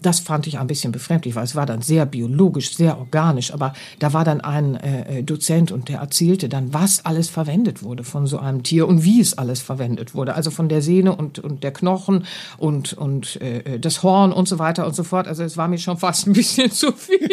[0.00, 3.74] das fand ich ein bisschen befremdlich, weil es war dann sehr biologisch, sehr organisch, aber
[3.98, 8.04] da war dann ein äh, äh, Dozent und der erzählte dann, was alles verwendet wurde
[8.04, 10.34] von so einem Tier und wie es alles verwendet wurde.
[10.34, 12.24] Also von der Sehne und, und der Knochen
[12.56, 15.28] und, und äh, das Horn und so weiter und so fort.
[15.28, 17.28] Also es war mir schon fast ein bisschen zu viel.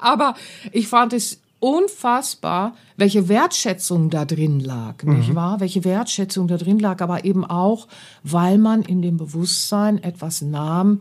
[0.00, 0.34] aber
[0.72, 5.18] ich fand es unfassbar, welche Wertschätzung da drin lag, mhm.
[5.18, 5.60] nicht wahr?
[5.60, 7.88] Welche Wertschätzung da drin lag, aber eben auch,
[8.22, 11.00] weil man in dem Bewusstsein etwas nahm,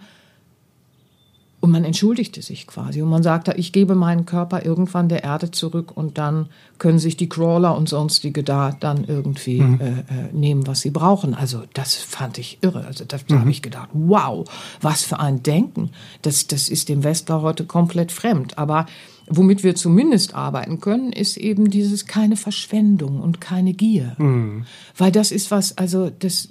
[1.60, 5.50] und man entschuldigte sich quasi und man sagte, ich gebe meinen Körper irgendwann der Erde
[5.50, 9.82] zurück und dann können sich die Crawler und sonstige da dann irgendwie mhm.
[9.82, 11.34] äh, äh, nehmen, was sie brauchen.
[11.34, 12.86] Also das fand ich irre.
[12.86, 13.40] Also da mhm.
[13.40, 14.48] habe ich gedacht, wow,
[14.82, 15.90] was für ein Denken.
[16.22, 18.60] Das, das ist dem Westler heute komplett fremd.
[18.60, 18.86] Aber
[19.30, 24.16] womit wir zumindest arbeiten können, ist eben dieses keine Verschwendung und keine Gier.
[24.18, 24.66] Mhm.
[24.98, 26.50] Weil das ist was, also das,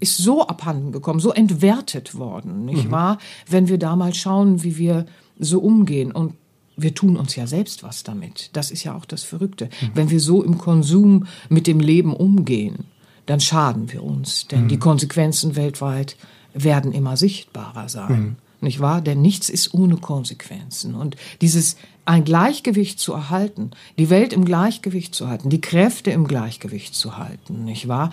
[0.00, 2.90] ist so abhanden gekommen, so entwertet worden, nicht mhm.
[2.90, 3.18] wahr?
[3.48, 5.06] Wenn wir da mal schauen, wie wir
[5.38, 6.34] so umgehen und
[6.76, 8.50] wir tun uns ja selbst was damit.
[8.52, 9.66] Das ist ja auch das Verrückte.
[9.66, 9.90] Mhm.
[9.94, 12.84] Wenn wir so im Konsum mit dem Leben umgehen,
[13.24, 14.68] dann schaden wir uns, denn mhm.
[14.68, 16.16] die Konsequenzen weltweit
[16.52, 18.20] werden immer sichtbarer sein.
[18.20, 18.36] Mhm.
[18.60, 19.00] Nicht wahr?
[19.00, 20.94] Denn nichts ist ohne Konsequenzen.
[20.94, 26.26] Und dieses ein Gleichgewicht zu erhalten, die Welt im Gleichgewicht zu halten, die Kräfte im
[26.26, 28.10] Gleichgewicht zu halten, nicht wahr?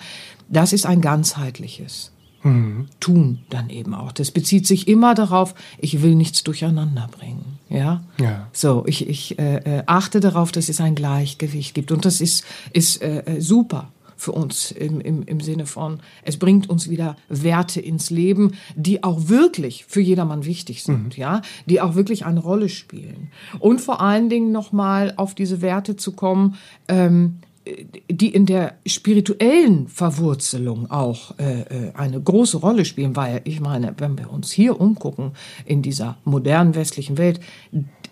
[0.48, 2.88] Das ist ein ganzheitliches mhm.
[3.00, 4.12] Tun dann eben auch.
[4.12, 7.58] Das bezieht sich immer darauf, ich will nichts durcheinander bringen.
[7.70, 8.48] Ja, ja.
[8.52, 12.44] so ich, ich äh, äh achte darauf, dass es ein Gleichgewicht gibt und das ist
[12.72, 13.90] ist äh, äh super
[14.24, 19.04] für uns im, im, im Sinne von, es bringt uns wieder Werte ins Leben, die
[19.04, 21.20] auch wirklich für jedermann wichtig sind, mhm.
[21.22, 23.30] ja, die auch wirklich eine Rolle spielen.
[23.58, 26.56] Und vor allen Dingen nochmal auf diese Werte zu kommen,
[26.88, 27.36] ähm,
[28.10, 33.94] die in der spirituellen Verwurzelung auch äh, äh, eine große Rolle spielen, weil ich meine,
[33.98, 35.32] wenn wir uns hier umgucken
[35.64, 37.40] in dieser modernen westlichen Welt,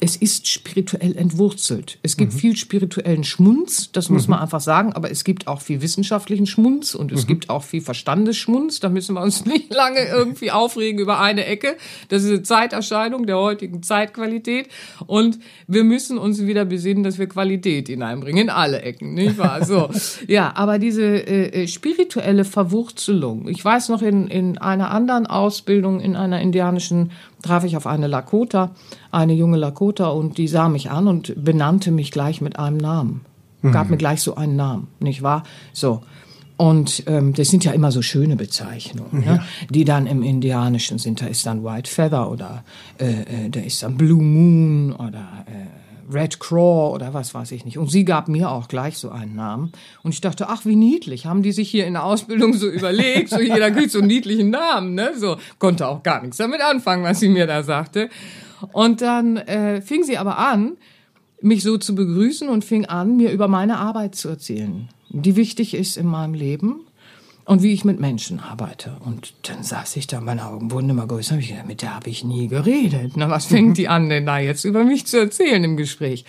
[0.03, 1.99] es ist spirituell entwurzelt.
[2.03, 2.39] Es gibt mhm.
[2.39, 4.33] viel spirituellen Schmunz, das muss mhm.
[4.33, 7.29] man einfach sagen, aber es gibt auch viel wissenschaftlichen Schmunz und es mhm.
[7.29, 8.81] gibt auch viel Verstandesschmunz.
[8.81, 11.77] Da müssen wir uns nicht lange irgendwie aufregen über eine Ecke.
[12.09, 14.69] Das ist eine Zeiterscheinung der heutigen Zeitqualität
[15.07, 15.39] und
[15.69, 19.65] wir müssen uns wieder besinnen, dass wir Qualität hineinbringen in alle Ecken, nicht wahr?
[19.65, 19.89] So,
[20.27, 23.47] ja, aber diese äh, äh, spirituelle Verwurzelung.
[23.47, 27.13] Ich weiß noch in in einer anderen Ausbildung in einer indianischen
[27.43, 28.71] traf ich auf eine Lakota,
[29.11, 33.23] eine junge Lakota, und die sah mich an und benannte mich gleich mit einem Namen.
[33.71, 33.93] Gab mhm.
[33.93, 35.45] mir gleich so einen Namen, nicht wahr?
[35.73, 36.03] So.
[36.57, 39.35] Und ähm, das sind ja immer so schöne Bezeichnungen, ja.
[39.35, 39.43] ne?
[39.71, 41.21] die dann im Indianischen sind.
[41.21, 42.65] Da ist dann White Feather oder
[42.99, 47.65] äh, äh, da ist dann Blue Moon oder äh, Red Craw oder was weiß ich
[47.65, 47.79] nicht.
[47.79, 49.73] Und sie gab mir auch gleich so einen Namen.
[50.03, 51.27] Und ich dachte, ach, wie niedlich.
[51.27, 53.31] Haben die sich hier in der Ausbildung so überlegt?
[53.31, 55.13] So jeder kriegt so einen niedlichen Namen, ne?
[55.17, 58.09] So konnte auch gar nichts damit anfangen, was sie mir da sagte.
[58.73, 60.77] Und dann äh, fing sie aber an,
[61.41, 65.75] mich so zu begrüßen und fing an, mir über meine Arbeit zu erzählen, die wichtig
[65.75, 66.81] ist in meinem Leben
[67.45, 68.97] und wie ich mit Menschen arbeite.
[69.05, 71.37] Und dann saß ich da, meine Augen wurden immer größer.
[71.39, 73.13] Ich gedacht, mit der habe ich nie geredet.
[73.17, 76.25] Na, was fängt die an denn da jetzt über mich zu erzählen im Gespräch?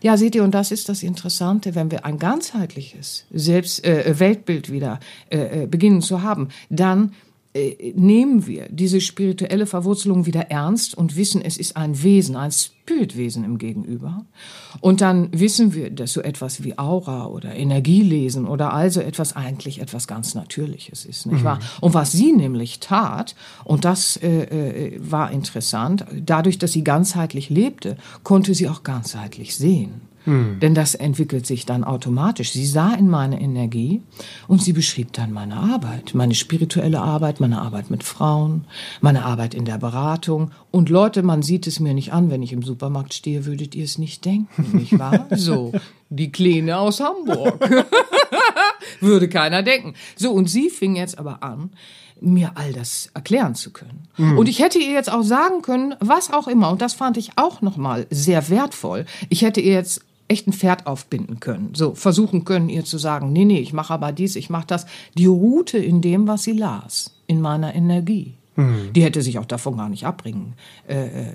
[0.00, 4.70] Ja, seht ihr, und das ist das Interessante, wenn wir ein ganzheitliches Selbst, äh, Weltbild
[4.72, 4.98] wieder
[5.30, 7.12] äh, äh beginnen zu haben, dann
[7.54, 12.50] äh, nehmen wir diese spirituelle Verwurzelung wieder ernst und wissen, es ist ein Wesen, ein
[12.50, 14.24] Spiritwesen im Gegenüber.
[14.80, 19.80] Und dann wissen wir, dass so etwas wie Aura oder Energielesen oder also etwas eigentlich
[19.82, 21.44] etwas ganz Natürliches ist, nicht mhm.
[21.44, 21.58] wahr?
[21.82, 23.34] Und was sie nämlich tat,
[23.64, 29.54] und das äh, äh, war interessant, dadurch, dass sie ganzheitlich lebte, konnte sie auch ganzheitlich
[29.54, 30.11] sehen.
[30.24, 32.52] Denn das entwickelt sich dann automatisch.
[32.52, 34.02] Sie sah in meine Energie
[34.46, 38.64] und sie beschrieb dann meine Arbeit, meine spirituelle Arbeit, meine Arbeit mit Frauen,
[39.00, 40.52] meine Arbeit in der Beratung.
[40.70, 43.84] Und Leute, man sieht es mir nicht an, wenn ich im Supermarkt stehe, würdet ihr
[43.84, 45.26] es nicht denken, nicht wahr?
[45.42, 45.72] So,
[46.08, 47.68] die Kleine aus Hamburg.
[49.00, 49.94] Würde keiner denken.
[50.14, 51.70] So, und sie fing jetzt aber an,
[52.20, 54.08] mir all das erklären zu können.
[54.16, 54.38] Mhm.
[54.38, 56.70] Und ich hätte ihr jetzt auch sagen können, was auch immer.
[56.70, 59.06] Und das fand ich auch nochmal sehr wertvoll.
[59.28, 61.74] Ich hätte ihr jetzt echt ein Pferd aufbinden können.
[61.74, 64.86] So versuchen können, ihr zu sagen, nee, nee, ich mache aber dies, ich mache das.
[65.16, 68.34] Die Route in dem, was sie las, in meiner Energie.
[68.56, 68.92] Mhm.
[68.94, 70.54] Die hätte sich auch davon gar nicht abbringen,
[70.88, 71.26] äh, äh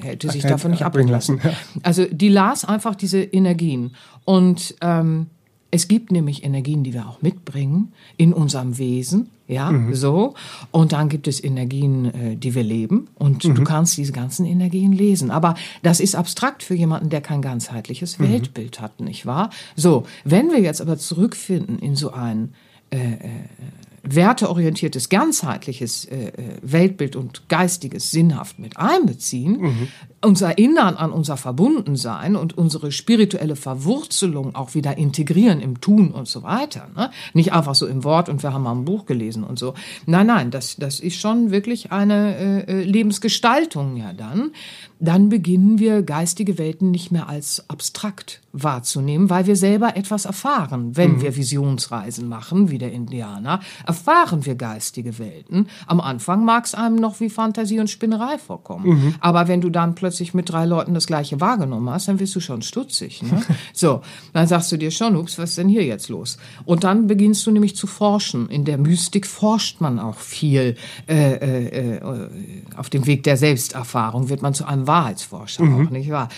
[0.00, 1.40] hätte sich davon nicht abbringen lassen.
[1.42, 1.52] Ja.
[1.82, 3.94] Also die las einfach diese Energien.
[4.24, 5.26] Und ähm,
[5.74, 9.94] es gibt nämlich Energien, die wir auch mitbringen in unserem Wesen, ja, mhm.
[9.94, 10.34] so.
[10.70, 13.08] Und dann gibt es Energien, äh, die wir leben.
[13.14, 13.54] Und mhm.
[13.54, 15.30] du kannst diese ganzen Energien lesen.
[15.30, 18.28] Aber das ist abstrakt für jemanden, der kein ganzheitliches mhm.
[18.28, 19.48] Weltbild hat, nicht wahr?
[19.74, 22.52] So, wenn wir jetzt aber zurückfinden in so ein
[22.90, 23.18] äh, äh
[24.02, 29.88] werteorientiertes, ganzheitliches äh, äh, Weltbild und geistiges sinnhaft mit einbeziehen, mhm.
[30.20, 36.26] uns erinnern an unser Verbundensein und unsere spirituelle Verwurzelung auch wieder integrieren im Tun und
[36.26, 36.88] so weiter.
[36.96, 37.10] Ne?
[37.32, 39.74] Nicht einfach so im Wort und wir haben mal ein Buch gelesen und so.
[40.06, 44.50] Nein, nein, das, das ist schon wirklich eine äh, äh Lebensgestaltung ja dann.
[45.02, 50.96] Dann beginnen wir geistige Welten nicht mehr als abstrakt wahrzunehmen, weil wir selber etwas erfahren.
[50.96, 51.22] Wenn mhm.
[51.22, 55.68] wir Visionsreisen machen, wie der Indianer, erfahren wir geistige Welten.
[55.88, 58.86] Am Anfang mag es einem noch wie Fantasie und Spinnerei vorkommen.
[58.86, 59.14] Mhm.
[59.18, 62.40] Aber wenn du dann plötzlich mit drei Leuten das Gleiche wahrgenommen hast, dann wirst du
[62.40, 63.22] schon stutzig.
[63.22, 63.42] Ne?
[63.72, 64.02] so,
[64.34, 66.38] dann sagst du dir schon, ups, was ist denn hier jetzt los?
[66.64, 68.48] Und dann beginnst du nämlich zu forschen.
[68.50, 70.76] In der Mystik forscht man auch viel.
[71.08, 72.00] Äh, äh, äh,
[72.76, 75.86] auf dem Weg der Selbsterfahrung wird man zu einem Wahrheitsforscher mhm.
[75.86, 76.28] auch, nicht wahr?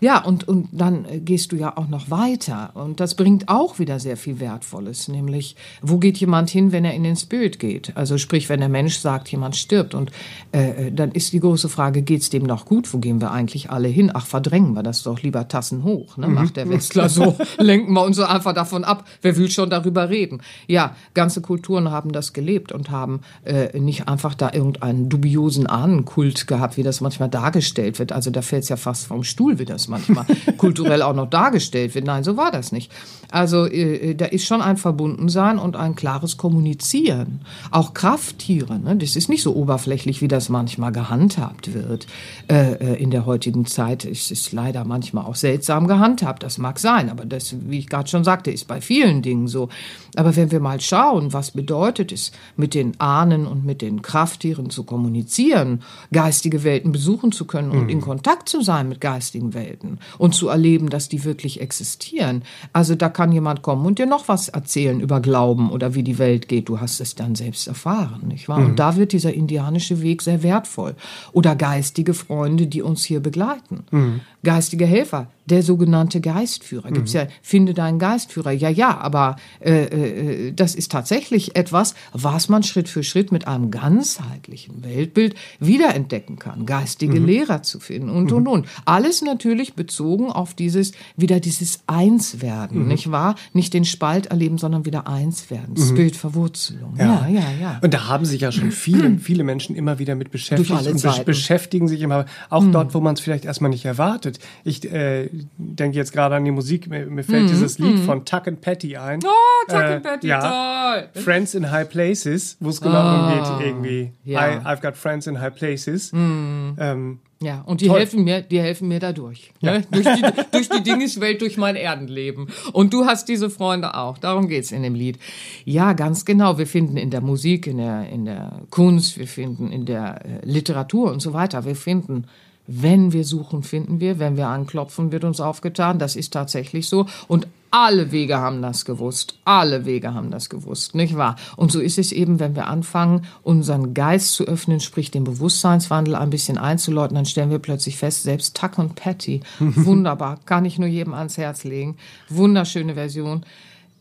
[0.00, 2.70] Ja, und, und dann äh, gehst du ja auch noch weiter.
[2.74, 6.94] Und das bringt auch wieder sehr viel Wertvolles, nämlich, wo geht jemand hin, wenn er
[6.94, 7.96] in den Spirit geht?
[7.96, 9.94] Also sprich, wenn der Mensch sagt, jemand stirbt.
[9.94, 10.10] Und
[10.52, 12.92] äh, äh dann ist die große Frage, geht's dem noch gut?
[12.92, 14.10] Wo gehen wir eigentlich alle hin?
[14.12, 16.28] Ach, verdrängen wir das doch lieber Tassen hoch, ne?
[16.28, 17.36] macht der Westler so.
[17.58, 19.06] Lenken wir uns so einfach davon ab.
[19.22, 20.42] Wer will schon darüber reden?
[20.66, 26.46] Ja, ganze Kulturen haben das gelebt und haben äh, nicht einfach da irgendeinen dubiosen Ahnenkult
[26.46, 28.12] gehabt, wie das manchmal dargestellt wird.
[28.12, 30.26] Also da fällt's ja fast vom Stuhl, wie das manchmal
[30.58, 32.04] kulturell auch noch dargestellt wird.
[32.04, 32.90] Nein, so war das nicht.
[33.30, 37.40] Also äh, äh, da ist schon ein Verbundensein und ein klares Kommunizieren.
[37.70, 38.96] Auch Krafttiere, ne?
[38.96, 42.06] das ist nicht so oberflächlich, wie das manchmal gehandhabt wird.
[42.48, 46.42] Äh, äh in der heutigen Zeit ist es leider manchmal auch seltsam gehandhabt.
[46.42, 49.68] Das mag sein, aber das, wie ich gerade schon sagte, ist bei vielen Dingen so.
[50.16, 54.70] Aber wenn wir mal schauen, was bedeutet es, mit den Ahnen und mit den Krafttieren
[54.70, 57.88] zu kommunizieren, geistige Welten besuchen zu können und mhm.
[57.88, 62.42] in Kontakt zu sein mit geistigen Welten, Welten und zu erleben, dass die wirklich existieren.
[62.72, 66.18] Also da kann jemand kommen und dir noch was erzählen über Glauben oder wie die
[66.18, 66.68] Welt geht.
[66.68, 68.60] Du hast es dann selbst erfahren, nicht wahr?
[68.60, 68.66] Mhm.
[68.66, 70.94] Und da wird dieser indianische Weg sehr wertvoll.
[71.32, 73.84] Oder geistige Freunde, die uns hier begleiten.
[73.90, 74.20] Mhm.
[74.44, 76.90] Geistige Helfer, der sogenannte Geistführer.
[76.90, 77.20] Gibt's mhm.
[77.20, 78.50] ja, finde deinen Geistführer.
[78.52, 83.46] Ja, ja, aber äh, äh, das ist tatsächlich etwas, was man Schritt für Schritt mit
[83.46, 86.66] einem ganzheitlichen Weltbild wiederentdecken kann.
[86.66, 87.26] Geistige mhm.
[87.26, 88.36] Lehrer zu finden und, mhm.
[88.36, 88.66] und, und.
[88.84, 92.88] Alles natürlich bezogen auf dieses, wieder dieses Einswerden, mhm.
[92.88, 93.34] nicht wahr?
[93.52, 95.74] Nicht den Spalt erleben, sondern wieder Einswerden.
[95.76, 95.94] Mhm.
[95.94, 96.96] Bildverwurzelung.
[96.98, 97.26] Ja.
[97.28, 97.80] ja, ja, ja.
[97.82, 101.24] Und da haben sich ja schon viele, viele Menschen immer wieder mit beschäftigt und Zeiten.
[101.24, 102.72] beschäftigen sich immer, auch mhm.
[102.72, 104.33] dort, wo man es vielleicht erstmal nicht erwartet.
[104.64, 108.04] Ich, äh, denke jetzt gerade an die Musik, mir, mir fällt mm, dieses Lied mm.
[108.04, 109.20] von Tuck and Patty ein.
[109.24, 111.22] Oh, Tuck äh, and Patty, ja, toll.
[111.22, 114.12] Friends in High Places, wo es genau oh, darum geht, irgendwie.
[114.24, 114.48] Ja.
[114.48, 116.12] I, I've got friends in high places.
[116.12, 116.76] Mm.
[116.78, 117.98] Ähm, ja, und die toll.
[117.98, 119.52] helfen mir, die helfen mir dadurch.
[119.60, 119.78] Ja.
[119.78, 119.84] Ne?
[119.90, 122.48] durch, die, durch die Dingeswelt, durch mein Erdenleben.
[122.72, 124.16] Und du hast diese Freunde auch.
[124.16, 125.18] Darum geht's in dem Lied.
[125.64, 126.56] Ja, ganz genau.
[126.56, 130.46] Wir finden in der Musik, in der, in der Kunst, wir finden in der äh,
[130.46, 131.66] Literatur und so weiter.
[131.66, 132.24] Wir finden
[132.66, 134.18] wenn wir suchen, finden wir.
[134.18, 135.98] Wenn wir anklopfen, wird uns aufgetan.
[135.98, 137.06] Das ist tatsächlich so.
[137.28, 137.46] Und
[137.76, 139.36] alle Wege haben das gewusst.
[139.44, 141.34] Alle Wege haben das gewusst, nicht wahr?
[141.56, 146.14] Und so ist es eben, wenn wir anfangen, unseren Geist zu öffnen, sprich den Bewusstseinswandel
[146.14, 150.78] ein bisschen einzuläuten, dann stellen wir plötzlich fest, selbst Tuck und Patty, wunderbar, kann ich
[150.78, 151.96] nur jedem ans Herz legen.
[152.28, 153.44] Wunderschöne Version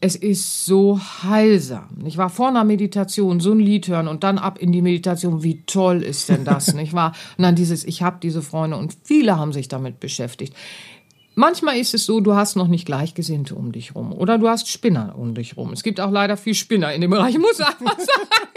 [0.04, 1.88] es ist so heilsam.
[2.04, 5.44] Ich war vor einer Meditation so ein Lied hören und dann ab in die Meditation.
[5.44, 7.14] Wie toll ist denn das, nicht wahr?
[7.38, 10.54] Und dann dieses, ich habe diese Freunde und viele haben sich damit beschäftigt.
[11.36, 14.68] Manchmal ist es so, du hast noch nicht Gleichgesinnte um dich rum oder du hast
[14.68, 15.72] Spinner um dich rum.
[15.72, 17.36] Es gibt auch leider viel Spinner in dem Bereich.
[17.36, 18.28] Ich muss einfach sagen,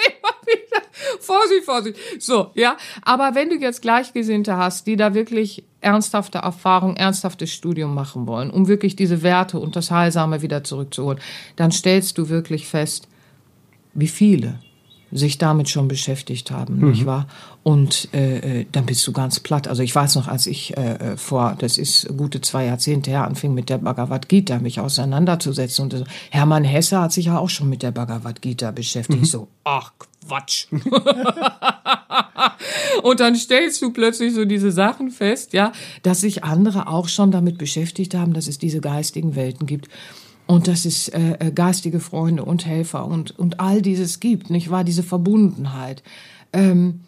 [1.21, 1.99] Vorsicht, Vorsicht.
[2.19, 2.77] So, ja.
[3.03, 8.51] Aber wenn du jetzt Gleichgesinnte hast, die da wirklich ernsthafte Erfahrung, ernsthaftes Studium machen wollen,
[8.51, 11.21] um wirklich diese Werte und das Heilsame wieder zurückzuholen,
[11.57, 13.09] dann stellst du wirklich fest,
[13.95, 14.59] wie viele
[15.13, 16.91] sich damit schon beschäftigt haben, mhm.
[16.91, 17.27] nicht wahr?
[17.63, 19.69] Und äh, äh, dann bist du ganz platt.
[19.69, 23.25] Also ich weiß noch, als ich äh, äh, vor, das ist gute zwei Jahrzehnte her,
[23.25, 25.85] anfing mit der Bhagavad Gita mich auseinanderzusetzen.
[25.85, 29.21] Und so, Hermann Hesse hat sich ja auch schon mit der Bhagavad Gita beschäftigt.
[29.21, 29.27] Mhm.
[29.27, 29.93] So, ach
[30.27, 30.67] Quatsch.
[33.03, 37.31] und dann stellst du plötzlich so diese Sachen fest, ja, dass sich andere auch schon
[37.31, 39.89] damit beschäftigt haben, dass es diese geistigen Welten gibt
[40.47, 44.71] und dass es äh, äh, geistige Freunde und Helfer und, und all dieses gibt, nicht
[44.71, 44.85] wahr?
[44.85, 46.03] Diese Verbundenheit.
[46.53, 47.01] Ähm,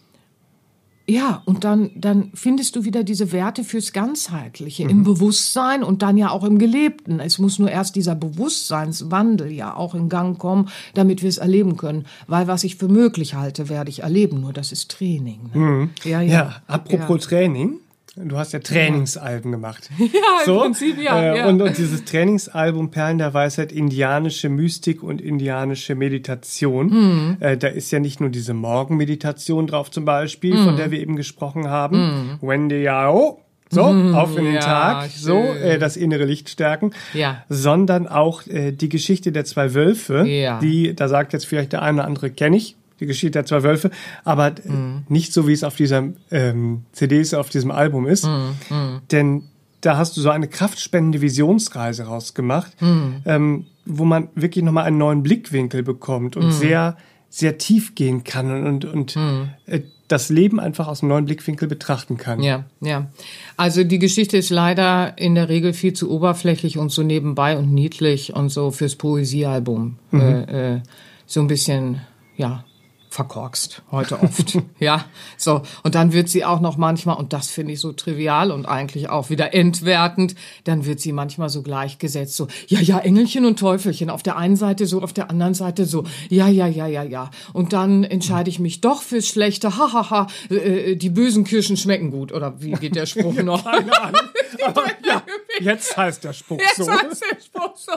[1.10, 4.90] ja, und dann, dann findest du wieder diese Werte fürs Ganzheitliche mhm.
[4.90, 7.18] im Bewusstsein und dann ja auch im Gelebten.
[7.18, 11.78] Es muss nur erst dieser Bewusstseinswandel ja auch in Gang kommen, damit wir es erleben
[11.78, 12.04] können.
[12.26, 14.42] Weil was ich für möglich halte, werde ich erleben.
[14.42, 15.50] Nur das ist Training.
[15.54, 15.60] Ne?
[15.60, 15.90] Mhm.
[16.04, 16.32] Ja, ja.
[16.32, 17.28] ja, apropos ja.
[17.28, 17.80] Training.
[18.24, 19.88] Du hast ja Trainingsalben gemacht.
[19.98, 21.20] Ja, im so, Prinzip ja.
[21.20, 21.48] Äh, ja.
[21.48, 26.88] Und, und dieses Trainingsalbum Perlen der Weisheit, indianische Mystik und indianische Meditation.
[26.88, 27.36] Mhm.
[27.40, 30.64] Äh, da ist ja nicht nur diese Morgenmeditation drauf zum Beispiel, mhm.
[30.64, 32.38] von der wir eben gesprochen haben.
[32.40, 32.48] Mhm.
[32.48, 33.42] Wendy Yao.
[33.70, 34.14] So, mhm.
[34.14, 35.20] auf in den ja, Tag, schön.
[35.20, 37.44] so äh, das innere Licht stärken, ja.
[37.50, 40.58] sondern auch äh, die Geschichte der zwei Wölfe, ja.
[40.58, 43.62] die, da sagt jetzt vielleicht der eine oder andere, kenne ich, die Geschichte der zwei
[43.62, 43.90] Wölfe,
[44.24, 45.04] aber mhm.
[45.08, 48.26] nicht so, wie es auf dieser ähm, CD ist, auf diesem Album ist.
[48.26, 48.54] Mhm.
[48.70, 49.00] mhm.
[49.10, 49.42] Denn
[49.80, 53.22] da hast du so eine kraftspendende Visionsreise rausgemacht, mhm.
[53.24, 56.52] ähm, wo man wirklich nochmal einen neuen Blickwinkel bekommt und mhm.
[56.52, 56.96] sehr,
[57.30, 59.50] sehr tief gehen kann und, und, und mhm.
[59.66, 62.42] äh, das Leben einfach aus einem neuen Blickwinkel betrachten kann.
[62.42, 63.08] Ja, ja.
[63.56, 67.72] Also die Geschichte ist leider in der Regel viel zu oberflächlich und so nebenbei und
[67.72, 69.98] niedlich und so fürs Poesiealbum.
[70.10, 70.20] Mhm.
[70.20, 70.80] Äh, äh,
[71.26, 72.00] so ein bisschen,
[72.36, 72.64] ja,
[73.10, 74.58] verkorkst, heute oft.
[74.78, 75.04] ja,
[75.36, 75.62] so.
[75.82, 79.08] Und dann wird sie auch noch manchmal, und das finde ich so trivial und eigentlich
[79.08, 84.10] auch wieder entwertend, dann wird sie manchmal so gleichgesetzt, so, ja, ja, Engelchen und Teufelchen,
[84.10, 87.30] auf der einen Seite so, auf der anderen Seite so, ja, ja, ja, ja, ja.
[87.52, 91.76] Und dann entscheide ich mich doch fürs Schlechte, hahaha, ha, ha, äh, die bösen Kirschen
[91.76, 93.64] schmecken gut, oder wie geht der Spruch noch?
[93.64, 94.20] Keine Ahnung.
[94.64, 95.22] Aber ja,
[95.60, 96.90] jetzt heißt der Spruch jetzt so.
[96.90, 97.92] Heißt der Spruch so.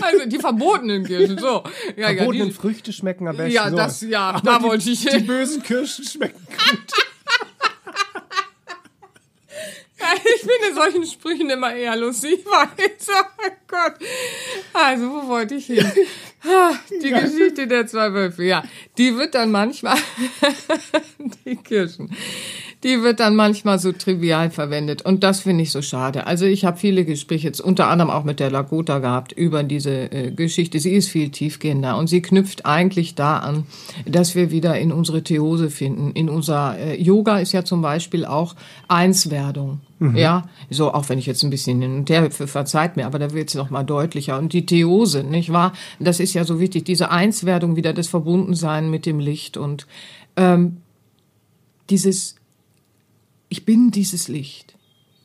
[0.00, 1.62] Also die verbotenen Kirschen, so.
[1.96, 3.52] Ja, verbotenen ja, die, Früchte schmecken am besten.
[3.52, 5.18] Ja, das, ja, da wollte ich hin.
[5.18, 6.92] Die bösen Kirschen schmecken gut.
[10.24, 13.94] ich finde solchen Sprüchen immer eher lustig, weil ich so, oh Gott.
[14.72, 15.90] Also, wo wollte ich hin?
[17.02, 17.10] Die.
[17.10, 18.62] Geschichte der zwei Wölfe, ja.
[18.96, 19.98] Die wird dann manchmal,
[21.44, 22.16] die Kirschen,
[22.82, 25.02] die wird dann manchmal so trivial verwendet.
[25.02, 26.26] Und das finde ich so schade.
[26.26, 30.10] Also ich habe viele Gespräche, jetzt unter anderem auch mit der Lakota gehabt, über diese
[30.10, 30.80] äh, Geschichte.
[30.80, 33.64] Sie ist viel tiefgehender und sie knüpft eigentlich da an,
[34.06, 36.12] dass wir wieder in unsere Theose finden.
[36.12, 38.54] In unser äh, Yoga ist ja zum Beispiel auch
[38.88, 39.80] Einswerdung.
[39.98, 40.16] Mhm.
[40.16, 43.18] Ja, so auch wenn ich jetzt ein bisschen hin und her hüpfe, verzeiht mir, aber
[43.18, 44.38] da wird es noch mal deutlicher.
[44.38, 45.74] Und die Theose, nicht wahr?
[45.98, 49.86] Das ist ja so wichtig, diese Einswerdung wieder, das Verbundensein mit dem Licht und
[50.36, 50.78] ähm,
[51.90, 52.39] dieses
[53.50, 54.76] ich bin dieses Licht.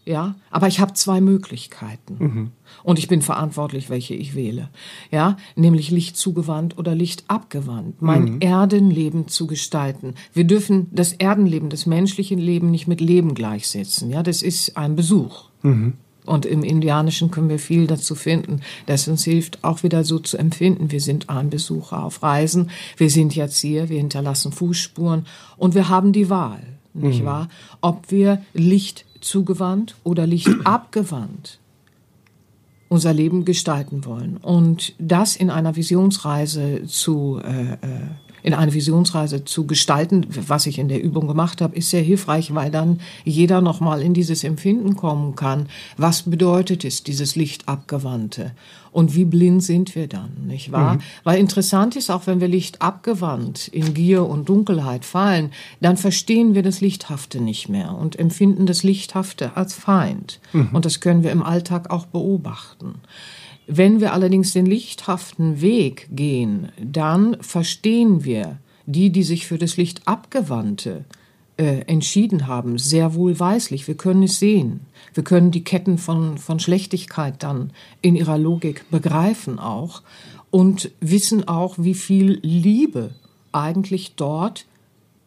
[0.07, 2.15] Ja, aber ich habe zwei Möglichkeiten.
[2.19, 2.51] Mhm.
[2.83, 4.69] Und ich bin verantwortlich, welche ich wähle.
[5.09, 8.03] Ja, nämlich Licht zugewandt oder Licht abgewandt.
[8.03, 8.37] Mein mhm.
[8.39, 10.13] Erdenleben zu gestalten.
[10.31, 14.11] Wir dürfen das Erdenleben, das menschliche Leben nicht mit Leben gleichsetzen.
[14.11, 15.49] Ja, das ist ein Besuch.
[15.63, 15.93] Mhm.
[16.23, 20.37] Und im Indianischen können wir viel dazu finden, das uns hilft, auch wieder so zu
[20.37, 20.91] empfinden.
[20.91, 22.69] Wir sind ein Besucher auf Reisen.
[22.97, 23.89] Wir sind jetzt hier.
[23.89, 25.25] Wir hinterlassen Fußspuren.
[25.57, 27.25] Und wir haben die Wahl nicht mhm.
[27.25, 27.49] wahr?
[27.81, 31.59] Ob wir Licht zugewandt oder Licht abgewandt
[32.87, 34.37] unser Leben gestalten wollen.
[34.37, 37.77] Und das in einer Visionsreise zu äh, äh
[38.45, 42.53] in eine Visionsreise zu gestalten, was ich in der Übung gemacht habe, ist sehr hilfreich,
[42.53, 45.65] weil dann jeder nochmal in dieses Empfinden kommen kann.
[45.97, 48.51] Was bedeutet es, dieses Licht abgewandte?
[48.91, 50.93] Und wie blind sind wir dann, nicht wahr?
[50.93, 50.99] Mhm.
[51.23, 55.49] Weil interessant ist auch, wenn wir Licht abgewandt in Gier und Dunkelheit fallen,
[55.81, 60.39] dann verstehen wir das Lichthafte nicht mehr und empfinden das Lichthafte als Feind.
[60.53, 60.69] Mhm.
[60.71, 62.99] Und das können wir im Alltag auch beobachten.
[63.67, 69.77] Wenn wir allerdings den lichthaften Weg gehen, dann verstehen wir die, die sich für das
[69.77, 71.05] Licht abgewandte
[71.57, 73.87] äh, entschieden haben, sehr wohlweislich.
[73.87, 74.81] Wir können es sehen.
[75.13, 80.03] Wir können die Ketten von, von Schlechtigkeit dann in ihrer Logik begreifen auch
[80.51, 83.15] und wissen auch, wie viel Liebe
[83.51, 84.65] eigentlich dort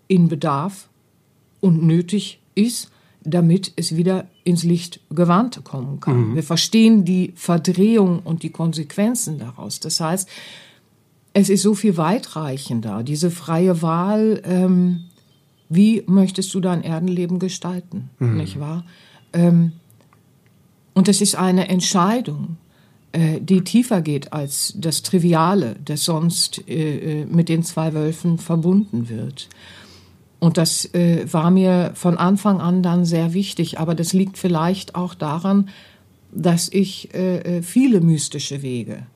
[0.06, 0.88] in Bedarf
[1.60, 2.90] und nötig ist
[3.28, 6.30] damit es wieder ins Licht gewandt kommen kann.
[6.30, 6.34] Mhm.
[6.34, 9.80] Wir verstehen die Verdrehung und die Konsequenzen daraus.
[9.80, 10.28] Das heißt,
[11.34, 13.02] es ist so viel weitreichender.
[13.02, 15.04] Diese freie Wahl, ähm,
[15.68, 18.36] wie möchtest du dein Erdenleben gestalten, mhm.
[18.36, 18.84] nicht wahr?
[19.32, 19.72] Ähm,
[20.94, 22.56] und es ist eine Entscheidung,
[23.12, 28.38] äh, die tiefer geht als das Triviale, das sonst äh, äh, mit den zwei Wölfen
[28.38, 29.48] verbunden wird.
[30.41, 34.95] Und das äh, war mir von Anfang an dann sehr wichtig, aber das liegt vielleicht
[34.95, 35.68] auch daran,
[36.30, 39.07] dass ich äh, äh viele mystische Wege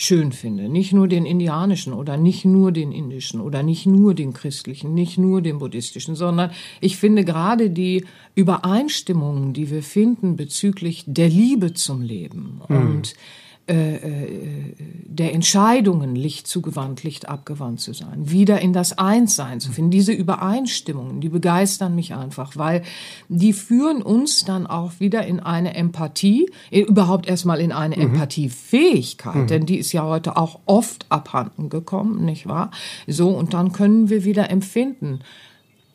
[0.00, 0.68] schön finde.
[0.68, 5.18] Nicht nur den indianischen oder nicht nur den indischen oder nicht nur den christlichen, nicht
[5.18, 8.04] nur den buddhistischen, sondern ich finde gerade die
[8.36, 12.76] Übereinstimmungen, die wir finden bezüglich der Liebe zum Leben mhm.
[12.76, 13.14] und
[13.68, 19.90] der Entscheidungen Licht zugewandt, Licht abgewandt zu sein, wieder in das Einssein zu finden.
[19.90, 22.82] Diese Übereinstimmungen, die begeistern mich einfach, weil
[23.28, 28.02] die führen uns dann auch wieder in eine Empathie, äh, überhaupt erstmal in eine mhm.
[28.02, 29.46] Empathiefähigkeit, mhm.
[29.48, 32.70] denn die ist ja heute auch oft abhanden gekommen, nicht wahr?
[33.06, 35.20] So, und dann können wir wieder empfinden.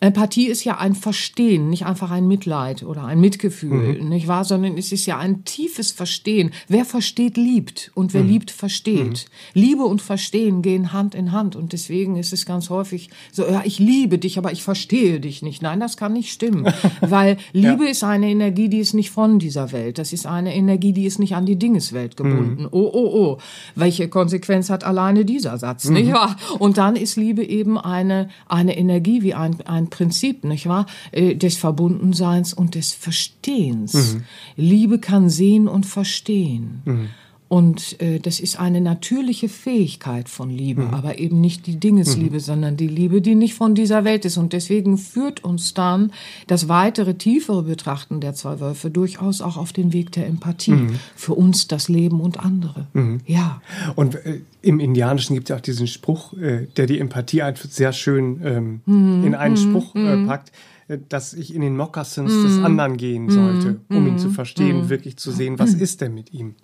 [0.04, 4.10] Empathie ist ja ein Verstehen, nicht einfach ein Mitleid oder ein Mitgefühl, mhm.
[4.10, 6.51] nicht wahr, sondern es ist ja ein tiefes Verstehen.
[6.68, 8.30] Wer versteht, liebt und wer mhm.
[8.30, 9.28] liebt, versteht.
[9.54, 9.62] Mhm.
[9.62, 13.62] Liebe und Verstehen gehen Hand in Hand und deswegen ist es ganz häufig so, ja,
[13.64, 15.62] ich liebe dich, aber ich verstehe dich nicht.
[15.62, 16.68] Nein, das kann nicht stimmen,
[16.99, 17.91] weil Liebe ja.
[17.91, 19.99] ist eine Energie, die ist nicht von dieser Welt.
[19.99, 22.64] Das ist eine Energie, die ist nicht an die Dingeswelt gebunden.
[22.64, 22.70] Mhm.
[22.72, 23.38] Oh, oh, oh.
[23.76, 26.14] Welche Konsequenz hat alleine dieser Satz, nicht mhm.
[26.14, 26.36] wahr?
[26.60, 30.88] Und dann ist Liebe eben eine, eine Energie wie ein, ein Prinzip, nicht wahr?
[31.12, 33.94] Äh, des Verbundenseins und des Verstehens.
[33.94, 34.24] Mhm.
[34.56, 36.82] Liebe kann sehen und verstehen.
[36.86, 37.10] Mhm.
[37.54, 40.93] Und äh, das ist eine natürliche Fähigkeit von Liebe, mhm.
[40.95, 42.39] aber eben nicht die Dingesliebe, mhm.
[42.39, 44.38] sondern die Liebe, die nicht von dieser Welt ist.
[44.38, 46.12] Und deswegen führt uns dann
[46.47, 50.72] das weitere, tiefere Betrachten der zwei Wölfe durchaus auch auf den Weg der Empathie.
[50.72, 50.95] Mhm.
[51.16, 52.88] Für uns das Leben und andere.
[52.93, 53.20] Mhm.
[53.28, 53.62] Ja.
[53.93, 57.93] Und äh, im Indianischen gibt es auch diesen Spruch, äh, der die Empathie einfach sehr
[57.93, 59.28] schön ähm, mhm.
[59.28, 60.51] in einen Spruch äh, packt
[60.88, 62.43] äh, dass ich in den Mokassins mm.
[62.43, 64.08] des anderen gehen sollte, um mm.
[64.08, 64.89] ihn zu verstehen, mm.
[64.89, 66.56] wirklich zu sehen, was ist denn mit ihm.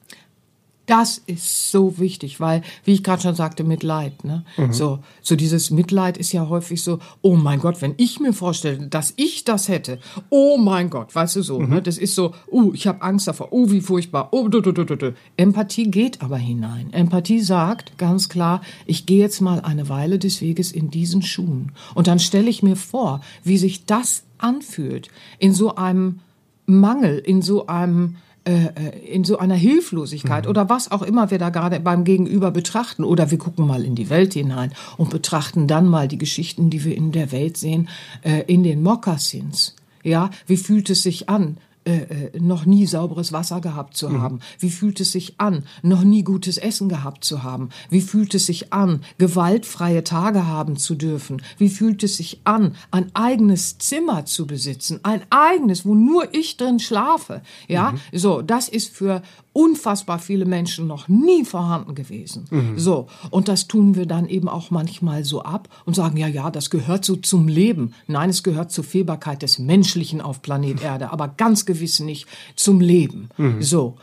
[0.89, 4.23] Das ist so wichtig, weil, wie ich gerade schon sagte, Mitleid.
[4.23, 4.43] Ne?
[4.57, 4.73] Mhm.
[4.73, 8.87] So, so dieses Mitleid ist ja häufig so, oh mein Gott, wenn ich mir vorstelle,
[8.87, 11.67] dass ich das hätte, oh mein Gott, weißt du so, ne?
[11.67, 11.73] mhm.
[11.75, 11.81] ne?
[11.83, 14.83] das ist so, oh, ich habe Angst davor, oh, wie furchtbar, oh, du, du, du,
[14.83, 15.13] du.
[15.37, 16.91] Empathie geht aber hinein.
[16.91, 21.71] Empathie sagt ganz klar, ich gehe jetzt mal eine Weile des Weges in diesen Schuhen.
[21.93, 26.21] Und dann stelle ich mir vor, wie sich das anfühlt, in so einem
[26.65, 28.15] Mangel, in so einem
[29.13, 30.49] in so einer Hilflosigkeit mhm.
[30.49, 33.03] oder was auch immer wir da gerade beim Gegenüber betrachten.
[33.03, 36.83] Oder wir gucken mal in die Welt hinein und betrachten dann mal die Geschichten, die
[36.83, 37.89] wir in der Welt sehen,
[38.21, 39.75] äh, in den Mokassins.
[40.03, 41.57] Ja, wie fühlt es sich an?
[41.85, 41.91] Äh,
[42.35, 44.21] äh, noch nie sauberes Wasser gehabt zu mhm.
[44.21, 44.39] haben?
[44.59, 47.69] Wie fühlt es sich an, noch nie gutes Essen gehabt zu haben?
[47.89, 51.41] Wie fühlt es sich an, gewaltfreie Tage haben zu dürfen?
[51.57, 54.99] Wie fühlt es sich an, ein eigenes Zimmer zu besitzen?
[55.03, 57.41] Ein eigenes, wo nur ich drin schlafe?
[57.69, 58.19] Ja, mhm.
[58.19, 59.21] so, das ist für
[59.53, 62.45] unfassbar viele Menschen noch nie vorhanden gewesen.
[62.49, 62.79] Mhm.
[62.79, 63.07] So.
[63.29, 66.69] Und das tun wir dann eben auch manchmal so ab und sagen, ja, ja, das
[66.69, 67.93] gehört so zum Leben.
[68.07, 72.79] Nein, es gehört zur Fehlbarkeit des Menschlichen auf Planet Erde, aber ganz gewiss nicht zum
[72.79, 73.29] Leben.
[73.37, 73.61] Mhm.
[73.61, 73.97] So.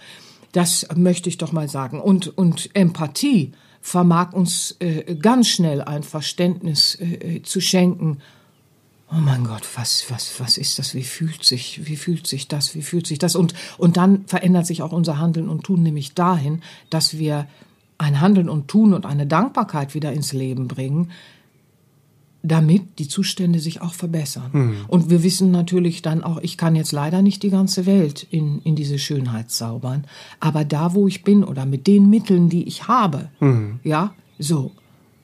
[0.52, 2.00] Das möchte ich doch mal sagen.
[2.00, 8.18] Und, und Empathie vermag uns äh, ganz schnell ein Verständnis äh, zu schenken
[9.10, 10.94] oh mein Gott, was, was, was ist das?
[10.94, 12.74] Wie fühlt sich, wie fühlt sich das?
[12.74, 13.36] Wie fühlt sich das?
[13.36, 17.46] Und, und dann verändert sich auch unser Handeln und Tun nämlich dahin, dass wir
[17.98, 21.10] ein Handeln und Tun und eine Dankbarkeit wieder ins Leben bringen,
[22.42, 24.50] damit die Zustände sich auch verbessern.
[24.52, 24.76] Mhm.
[24.88, 28.60] Und wir wissen natürlich dann auch, ich kann jetzt leider nicht die ganze Welt in,
[28.62, 30.04] in diese Schönheit zaubern,
[30.38, 33.80] aber da, wo ich bin oder mit den Mitteln, die ich habe, mhm.
[33.82, 34.72] ja, so,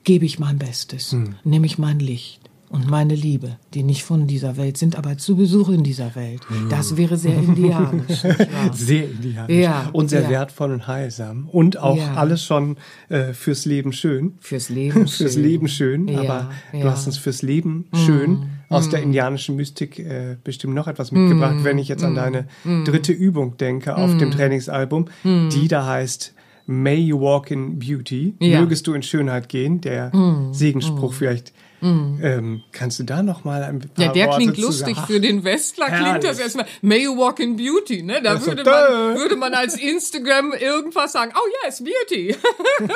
[0.03, 1.35] gebe ich mein Bestes, mhm.
[1.43, 2.42] nehme ich mein Licht
[2.73, 6.41] und meine Liebe, die nicht von dieser Welt sind, aber zu Besuch in dieser Welt.
[6.71, 8.23] Das wäre sehr indianisch.
[8.73, 9.55] sehr indianisch.
[9.55, 10.29] Ja, und sehr ja.
[10.29, 11.47] wertvoll und heilsam.
[11.51, 12.15] Und auch ja.
[12.15, 12.77] alles schon
[13.09, 14.33] äh, fürs Leben schön.
[14.39, 15.07] Fürs Leben schön.
[15.07, 16.17] fürs Leben schön.
[16.17, 17.97] aber du hast uns fürs Leben mm.
[17.97, 18.89] schön aus mm.
[18.89, 21.63] der indianischen Mystik äh, bestimmt noch etwas mitgebracht, mm.
[21.63, 22.85] wenn ich jetzt an deine mm.
[22.85, 24.31] dritte Übung denke auf dem mm.
[24.31, 25.49] Trainingsalbum, mm.
[25.49, 26.33] die da heißt
[26.65, 28.35] May you walk in beauty.
[28.39, 29.81] Mögest du in Schönheit gehen.
[29.81, 30.13] Der
[30.53, 31.51] Segensspruch vielleicht
[31.83, 32.19] Mhm.
[32.23, 34.95] Ähm, kannst du da noch mal ein paar Ja, der Worte klingt lustig.
[34.95, 35.07] Sagen?
[35.07, 36.07] Für den Westler Herrlich.
[36.07, 38.03] klingt das erstmal May you walk in beauty.
[38.03, 38.21] Ne?
[38.23, 41.33] Da würde man, würde man als Instagram irgendwas sagen.
[41.35, 42.37] Oh yes, beauty.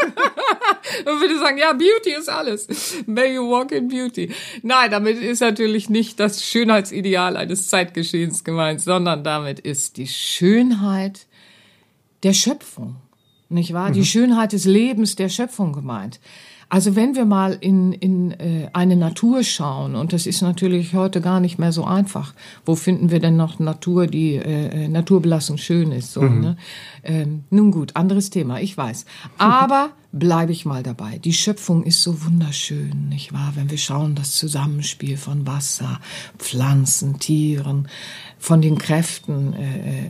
[1.05, 2.67] man würde sagen, ja, beauty ist alles.
[3.05, 4.31] May you walk in beauty.
[4.63, 11.27] Nein, damit ist natürlich nicht das Schönheitsideal eines Zeitgeschehens gemeint, sondern damit ist die Schönheit
[12.23, 12.95] der Schöpfung.
[13.49, 13.89] Nicht wahr?
[13.89, 13.93] Mhm.
[13.93, 16.21] Die Schönheit des Lebens der Schöpfung gemeint.
[16.69, 21.21] Also wenn wir mal in, in äh, eine Natur schauen, und das ist natürlich heute
[21.21, 22.33] gar nicht mehr so einfach,
[22.65, 26.11] wo finden wir denn noch Natur, die äh, äh naturbelassen schön ist?
[26.11, 26.41] So, mhm.
[26.41, 26.57] ne?
[27.03, 29.05] ähm, nun gut, anderes Thema, ich weiß.
[29.37, 31.17] Aber bleibe ich mal dabei.
[31.19, 33.53] Die Schöpfung ist so wunderschön, nicht wahr?
[33.55, 35.99] Wenn wir schauen, das Zusammenspiel von Wasser,
[36.37, 37.87] Pflanzen, Tieren,
[38.39, 40.09] von den Kräften, äh, äh,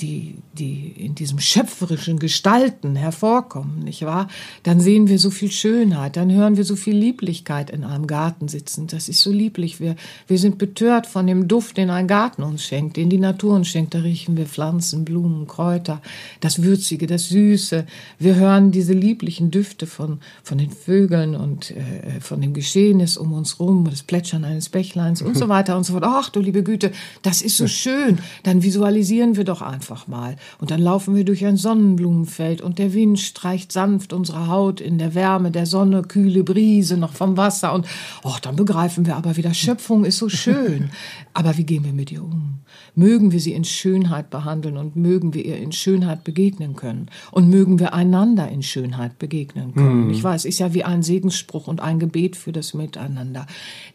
[0.00, 4.28] die, die in diesem schöpferischen Gestalten hervorkommen, nicht wahr?
[4.62, 8.48] Dann sehen wir so viel Schönheit, dann hören wir so viel Lieblichkeit in einem Garten
[8.48, 8.86] sitzen.
[8.86, 9.80] Das ist so lieblich.
[9.80, 9.96] Wir,
[10.26, 13.68] wir sind betört von dem Duft, den ein Garten uns schenkt, den die Natur uns
[13.68, 13.94] schenkt.
[13.94, 16.00] Da riechen wir Pflanzen, Blumen, Kräuter,
[16.40, 17.86] das Würzige, das Süße.
[18.18, 23.32] Wir hören diese lieblichen Düfte von, von den Vögeln und äh, von dem Geschehnis um
[23.32, 26.04] uns rum, das Plätschern eines Bächleins und so weiter und so fort.
[26.06, 26.90] Ach du liebe Güte,
[27.22, 28.18] das ist so schön.
[28.42, 30.36] Dann visualisieren wir doch einfach mal.
[30.58, 34.98] Und dann laufen wir durch ein Sonnenblumenfeld und der Wind streicht sanft unsere Haut in
[34.98, 37.86] der Wärme der Sonne, kühle Brise noch vom Wasser und
[38.24, 40.90] oh, dann begreifen wir aber wieder, Schöpfung ist so schön.
[41.34, 42.60] Aber wie gehen wir mit ihr um?
[42.98, 47.50] Mögen wir sie in Schönheit behandeln und mögen wir ihr in Schönheit begegnen können und
[47.50, 50.08] mögen wir einander in Schönheit begegnen können.
[50.08, 50.10] Mm.
[50.10, 53.46] Ich weiß, ist ja wie ein Segensspruch und ein Gebet für das Miteinander.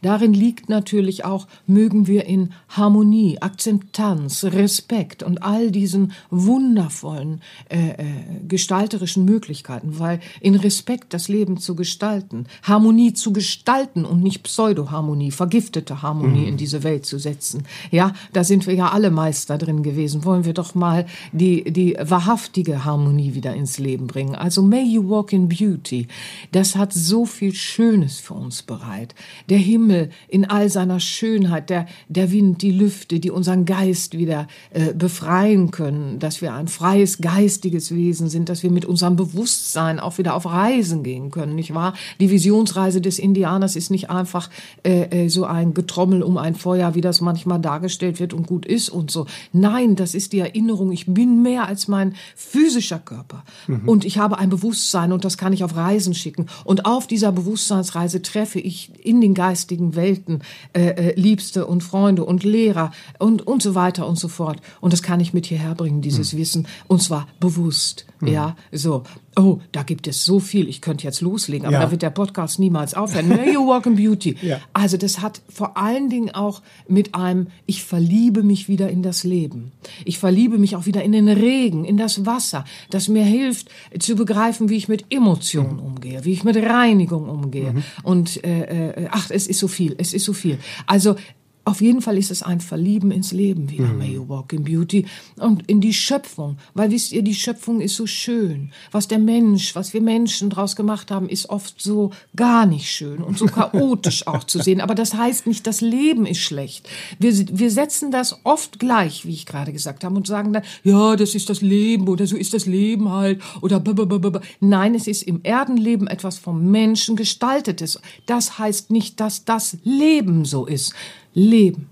[0.03, 7.89] Darin liegt natürlich auch, mögen wir in Harmonie, Akzeptanz, Respekt und all diesen wundervollen äh,
[7.89, 8.05] äh,
[8.47, 15.31] gestalterischen Möglichkeiten, weil in Respekt das Leben zu gestalten, Harmonie zu gestalten und nicht Pseudoharmonie,
[15.31, 16.49] vergiftete Harmonie mm.
[16.49, 17.63] in diese Welt zu setzen.
[17.89, 20.25] Ja, da sind wir ja alle Meister drin gewesen.
[20.25, 24.35] Wollen wir doch mal die, die wahrhaftige Harmonie wieder ins Leben bringen.
[24.35, 26.07] Also May You Walk in Beauty.
[26.51, 29.15] Das hat so viel Schönes für uns bereit.
[29.49, 34.47] Der Himmel in all seiner Schönheit, der, der Wind, die Lüfte, die unseren Geist wieder
[34.71, 39.99] äh, befreien können, dass wir ein freies, geistiges Wesen sind, dass wir mit unserem Bewusstsein
[39.99, 41.93] auch wieder auf Reisen gehen können, nicht wahr?
[42.19, 44.49] Die Visionsreise des Indianers ist nicht einfach
[44.83, 48.65] äh, äh so ein Getrommel um ein Feuer, wie das manchmal dargestellt wird und gut
[48.65, 49.25] ist ist und so.
[49.53, 50.91] Nein, das ist die Erinnerung.
[50.91, 53.43] Ich bin mehr als mein physischer Körper.
[53.67, 53.87] Mhm.
[53.87, 56.47] Und ich habe ein Bewusstsein und das kann ich auf Reisen schicken.
[56.63, 60.41] Und auf dieser Bewusstseinsreise treffe ich in den geistigen Welten
[60.73, 64.59] äh, äh, Liebste und Freunde und Lehrer und, und so weiter und so fort.
[64.79, 66.37] Und das kann ich mit hierher bringen, dieses mhm.
[66.37, 66.67] Wissen.
[66.87, 68.05] Und zwar bewusst.
[68.19, 68.27] Mhm.
[68.27, 69.03] Ja, so.
[69.37, 70.67] Oh, da gibt es so viel.
[70.67, 71.81] Ich könnte jetzt loslegen, aber ja.
[71.83, 73.29] da wird der Podcast niemals aufhören.
[73.29, 74.35] May you walk in beauty.
[74.41, 74.59] Ja.
[74.73, 79.23] Also das hat vor allen Dingen auch mit einem, ich verliebe mich wieder in das
[79.23, 79.71] Leben.
[80.03, 83.69] Ich verliebe mich auch wieder in den Regen, in das Wasser, das mir hilft
[83.99, 85.79] zu begreifen, wie ich mit Emotionen mhm.
[85.79, 87.73] umgehe, wie ich mit Reinigung umgehe.
[87.73, 87.83] Mhm.
[88.03, 90.57] Und äh, äh, ach, es ist so viel, es ist so viel.
[90.87, 91.15] Also
[91.63, 93.97] auf jeden Fall ist es ein Verlieben ins Leben wieder, mhm.
[93.99, 95.05] May You Walk in Beauty
[95.37, 98.71] und in die Schöpfung, weil wisst ihr, die Schöpfung ist so schön.
[98.91, 103.21] Was der Mensch, was wir Menschen draus gemacht haben, ist oft so gar nicht schön
[103.21, 104.81] und so chaotisch auch zu sehen.
[104.81, 106.89] Aber das heißt nicht, das Leben ist schlecht.
[107.19, 111.15] Wir, wir setzen das oft gleich, wie ich gerade gesagt habe, und sagen dann, ja,
[111.15, 114.41] das ist das Leben oder so ist das Leben halt oder blablabla.
[114.61, 117.99] Nein, es ist im Erdenleben etwas vom Menschen gestaltetes.
[118.25, 120.95] Das heißt nicht, dass das Leben so ist.
[121.33, 121.89] Leben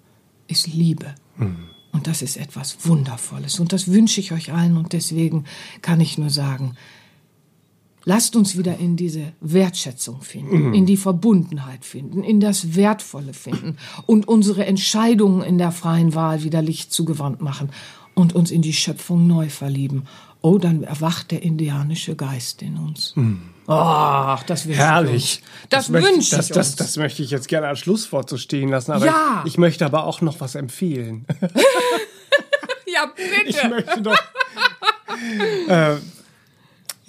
[0.47, 1.15] ist Liebe.
[1.37, 1.69] Mhm.
[1.91, 3.59] Und das ist etwas Wundervolles.
[3.59, 4.77] Und das wünsche ich euch allen.
[4.77, 5.45] Und deswegen
[5.81, 6.75] kann ich nur sagen,
[8.05, 10.73] lasst uns wieder in diese Wertschätzung finden, mhm.
[10.73, 16.43] in die Verbundenheit finden, in das Wertvolle finden und unsere Entscheidungen in der freien Wahl
[16.43, 17.71] wieder Licht zugewandt machen
[18.13, 20.03] und uns in die Schöpfung neu verlieben.
[20.41, 23.13] Oh, dann erwacht der indianische Geist in uns.
[23.15, 23.41] Mhm.
[23.67, 25.43] Ach, das wünsche Herrlich.
[25.69, 28.69] Das, das wünsche ich das, das, das, möchte ich jetzt gerne als Schlusswort so stehen
[28.69, 28.93] lassen.
[28.93, 29.43] Aber ja.
[29.45, 31.25] ich, ich möchte aber auch noch was empfehlen.
[32.87, 33.47] ja, bitte.
[33.47, 34.17] Ich möchte doch.
[35.67, 35.97] äh,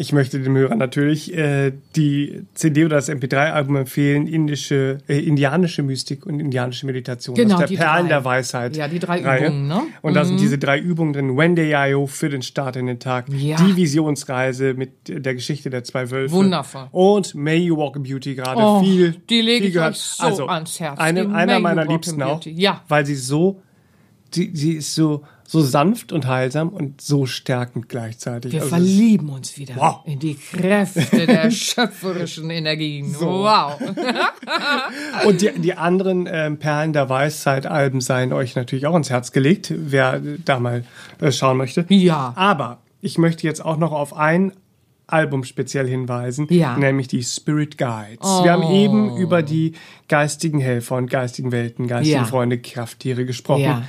[0.00, 5.82] ich möchte dem Hörer natürlich äh, die CD oder das MP3-Album empfehlen, indische, äh, indianische
[5.82, 7.36] Mystik und indianische Meditation.
[7.36, 8.08] Genau, das ist der Perlen drei.
[8.08, 8.76] der Weisheit.
[8.78, 9.48] Ja, die drei Reihe.
[9.48, 9.82] Übungen, ne?
[10.00, 10.40] Und da sind mhm.
[10.40, 11.36] diese drei Übungen drin.
[11.36, 13.26] Wendeyayo für den Start in den Tag.
[13.28, 13.58] Ja.
[13.58, 16.34] Die Visionsreise mit der Geschichte der zwei Wölfe.
[16.34, 16.88] Wundervoll.
[16.92, 19.16] Und May You Walk Beauty gerade oh, viel.
[19.28, 19.92] Die lege ich gehört.
[19.92, 20.98] euch so also, ans Herz.
[20.98, 22.40] Eine, einer meiner Liebsten auch.
[22.46, 22.82] Ja.
[22.88, 23.60] Weil sie so,
[24.30, 28.52] sie, sie ist so, so sanft und heilsam und so stärkend gleichzeitig.
[28.52, 30.00] Wir also verlieben uns wieder wow.
[30.04, 33.12] in die Kräfte der schöpferischen Energien.
[33.12, 33.26] So.
[33.26, 33.80] Wow.
[35.26, 39.74] und die, die anderen äh, Perlen der Weisheit-Alben seien euch natürlich auch ins Herz gelegt,
[39.76, 40.84] wer da mal
[41.20, 41.84] äh, schauen möchte.
[41.88, 42.32] Ja.
[42.36, 44.52] Aber ich möchte jetzt auch noch auf ein
[45.08, 46.76] Album speziell hinweisen, ja.
[46.76, 48.18] nämlich die Spirit Guides.
[48.20, 48.44] Oh.
[48.44, 49.72] Wir haben eben über die
[50.06, 52.24] geistigen Helfer und geistigen Welten, geistige ja.
[52.24, 53.62] Freunde, Krafttiere gesprochen.
[53.62, 53.82] Ja.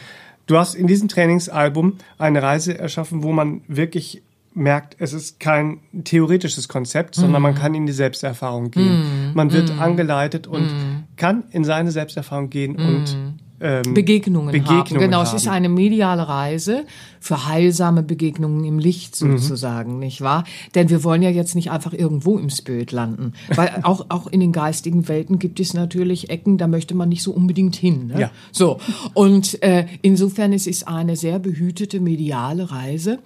[0.51, 4.21] Du hast in diesem Trainingsalbum eine Reise erschaffen, wo man wirklich
[4.53, 9.31] merkt, es ist kein theoretisches Konzept, sondern man kann in die Selbsterfahrung gehen.
[9.33, 10.67] Man wird angeleitet und
[11.15, 13.17] kann in seine Selbsterfahrung gehen und
[13.61, 14.99] ähm, Begegnungen, Begegnungen haben.
[14.99, 15.37] Genau, es haben.
[15.37, 16.85] ist eine mediale Reise
[17.19, 19.37] für heilsame Begegnungen im Licht Mhm.
[19.37, 20.43] sozusagen, nicht wahr?
[20.73, 24.39] Denn wir wollen ja jetzt nicht einfach irgendwo im Spirit landen, weil auch auch in
[24.39, 28.07] den geistigen Welten gibt es natürlich Ecken, da möchte man nicht so unbedingt hin.
[28.07, 28.19] Ne?
[28.21, 28.31] Ja.
[28.51, 28.79] So
[29.13, 33.19] und äh, insofern ist es eine sehr behütete mediale Reise,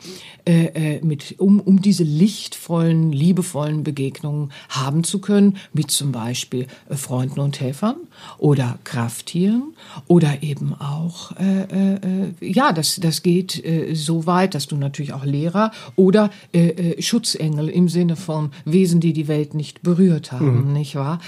[0.45, 6.67] äh, äh, mit um um diese lichtvollen, liebevollen Begegnungen haben zu können, mit zum Beispiel
[6.89, 7.95] äh, Freunden und Helfern
[8.37, 9.73] oder Krafttieren
[10.07, 14.75] oder eben auch äh, äh, äh, ja, das das geht äh, so weit, dass du
[14.75, 19.83] natürlich auch Lehrer oder äh, äh, Schutzengel im Sinne von Wesen, die die Welt nicht
[19.83, 21.19] berührt haben, nicht wahr?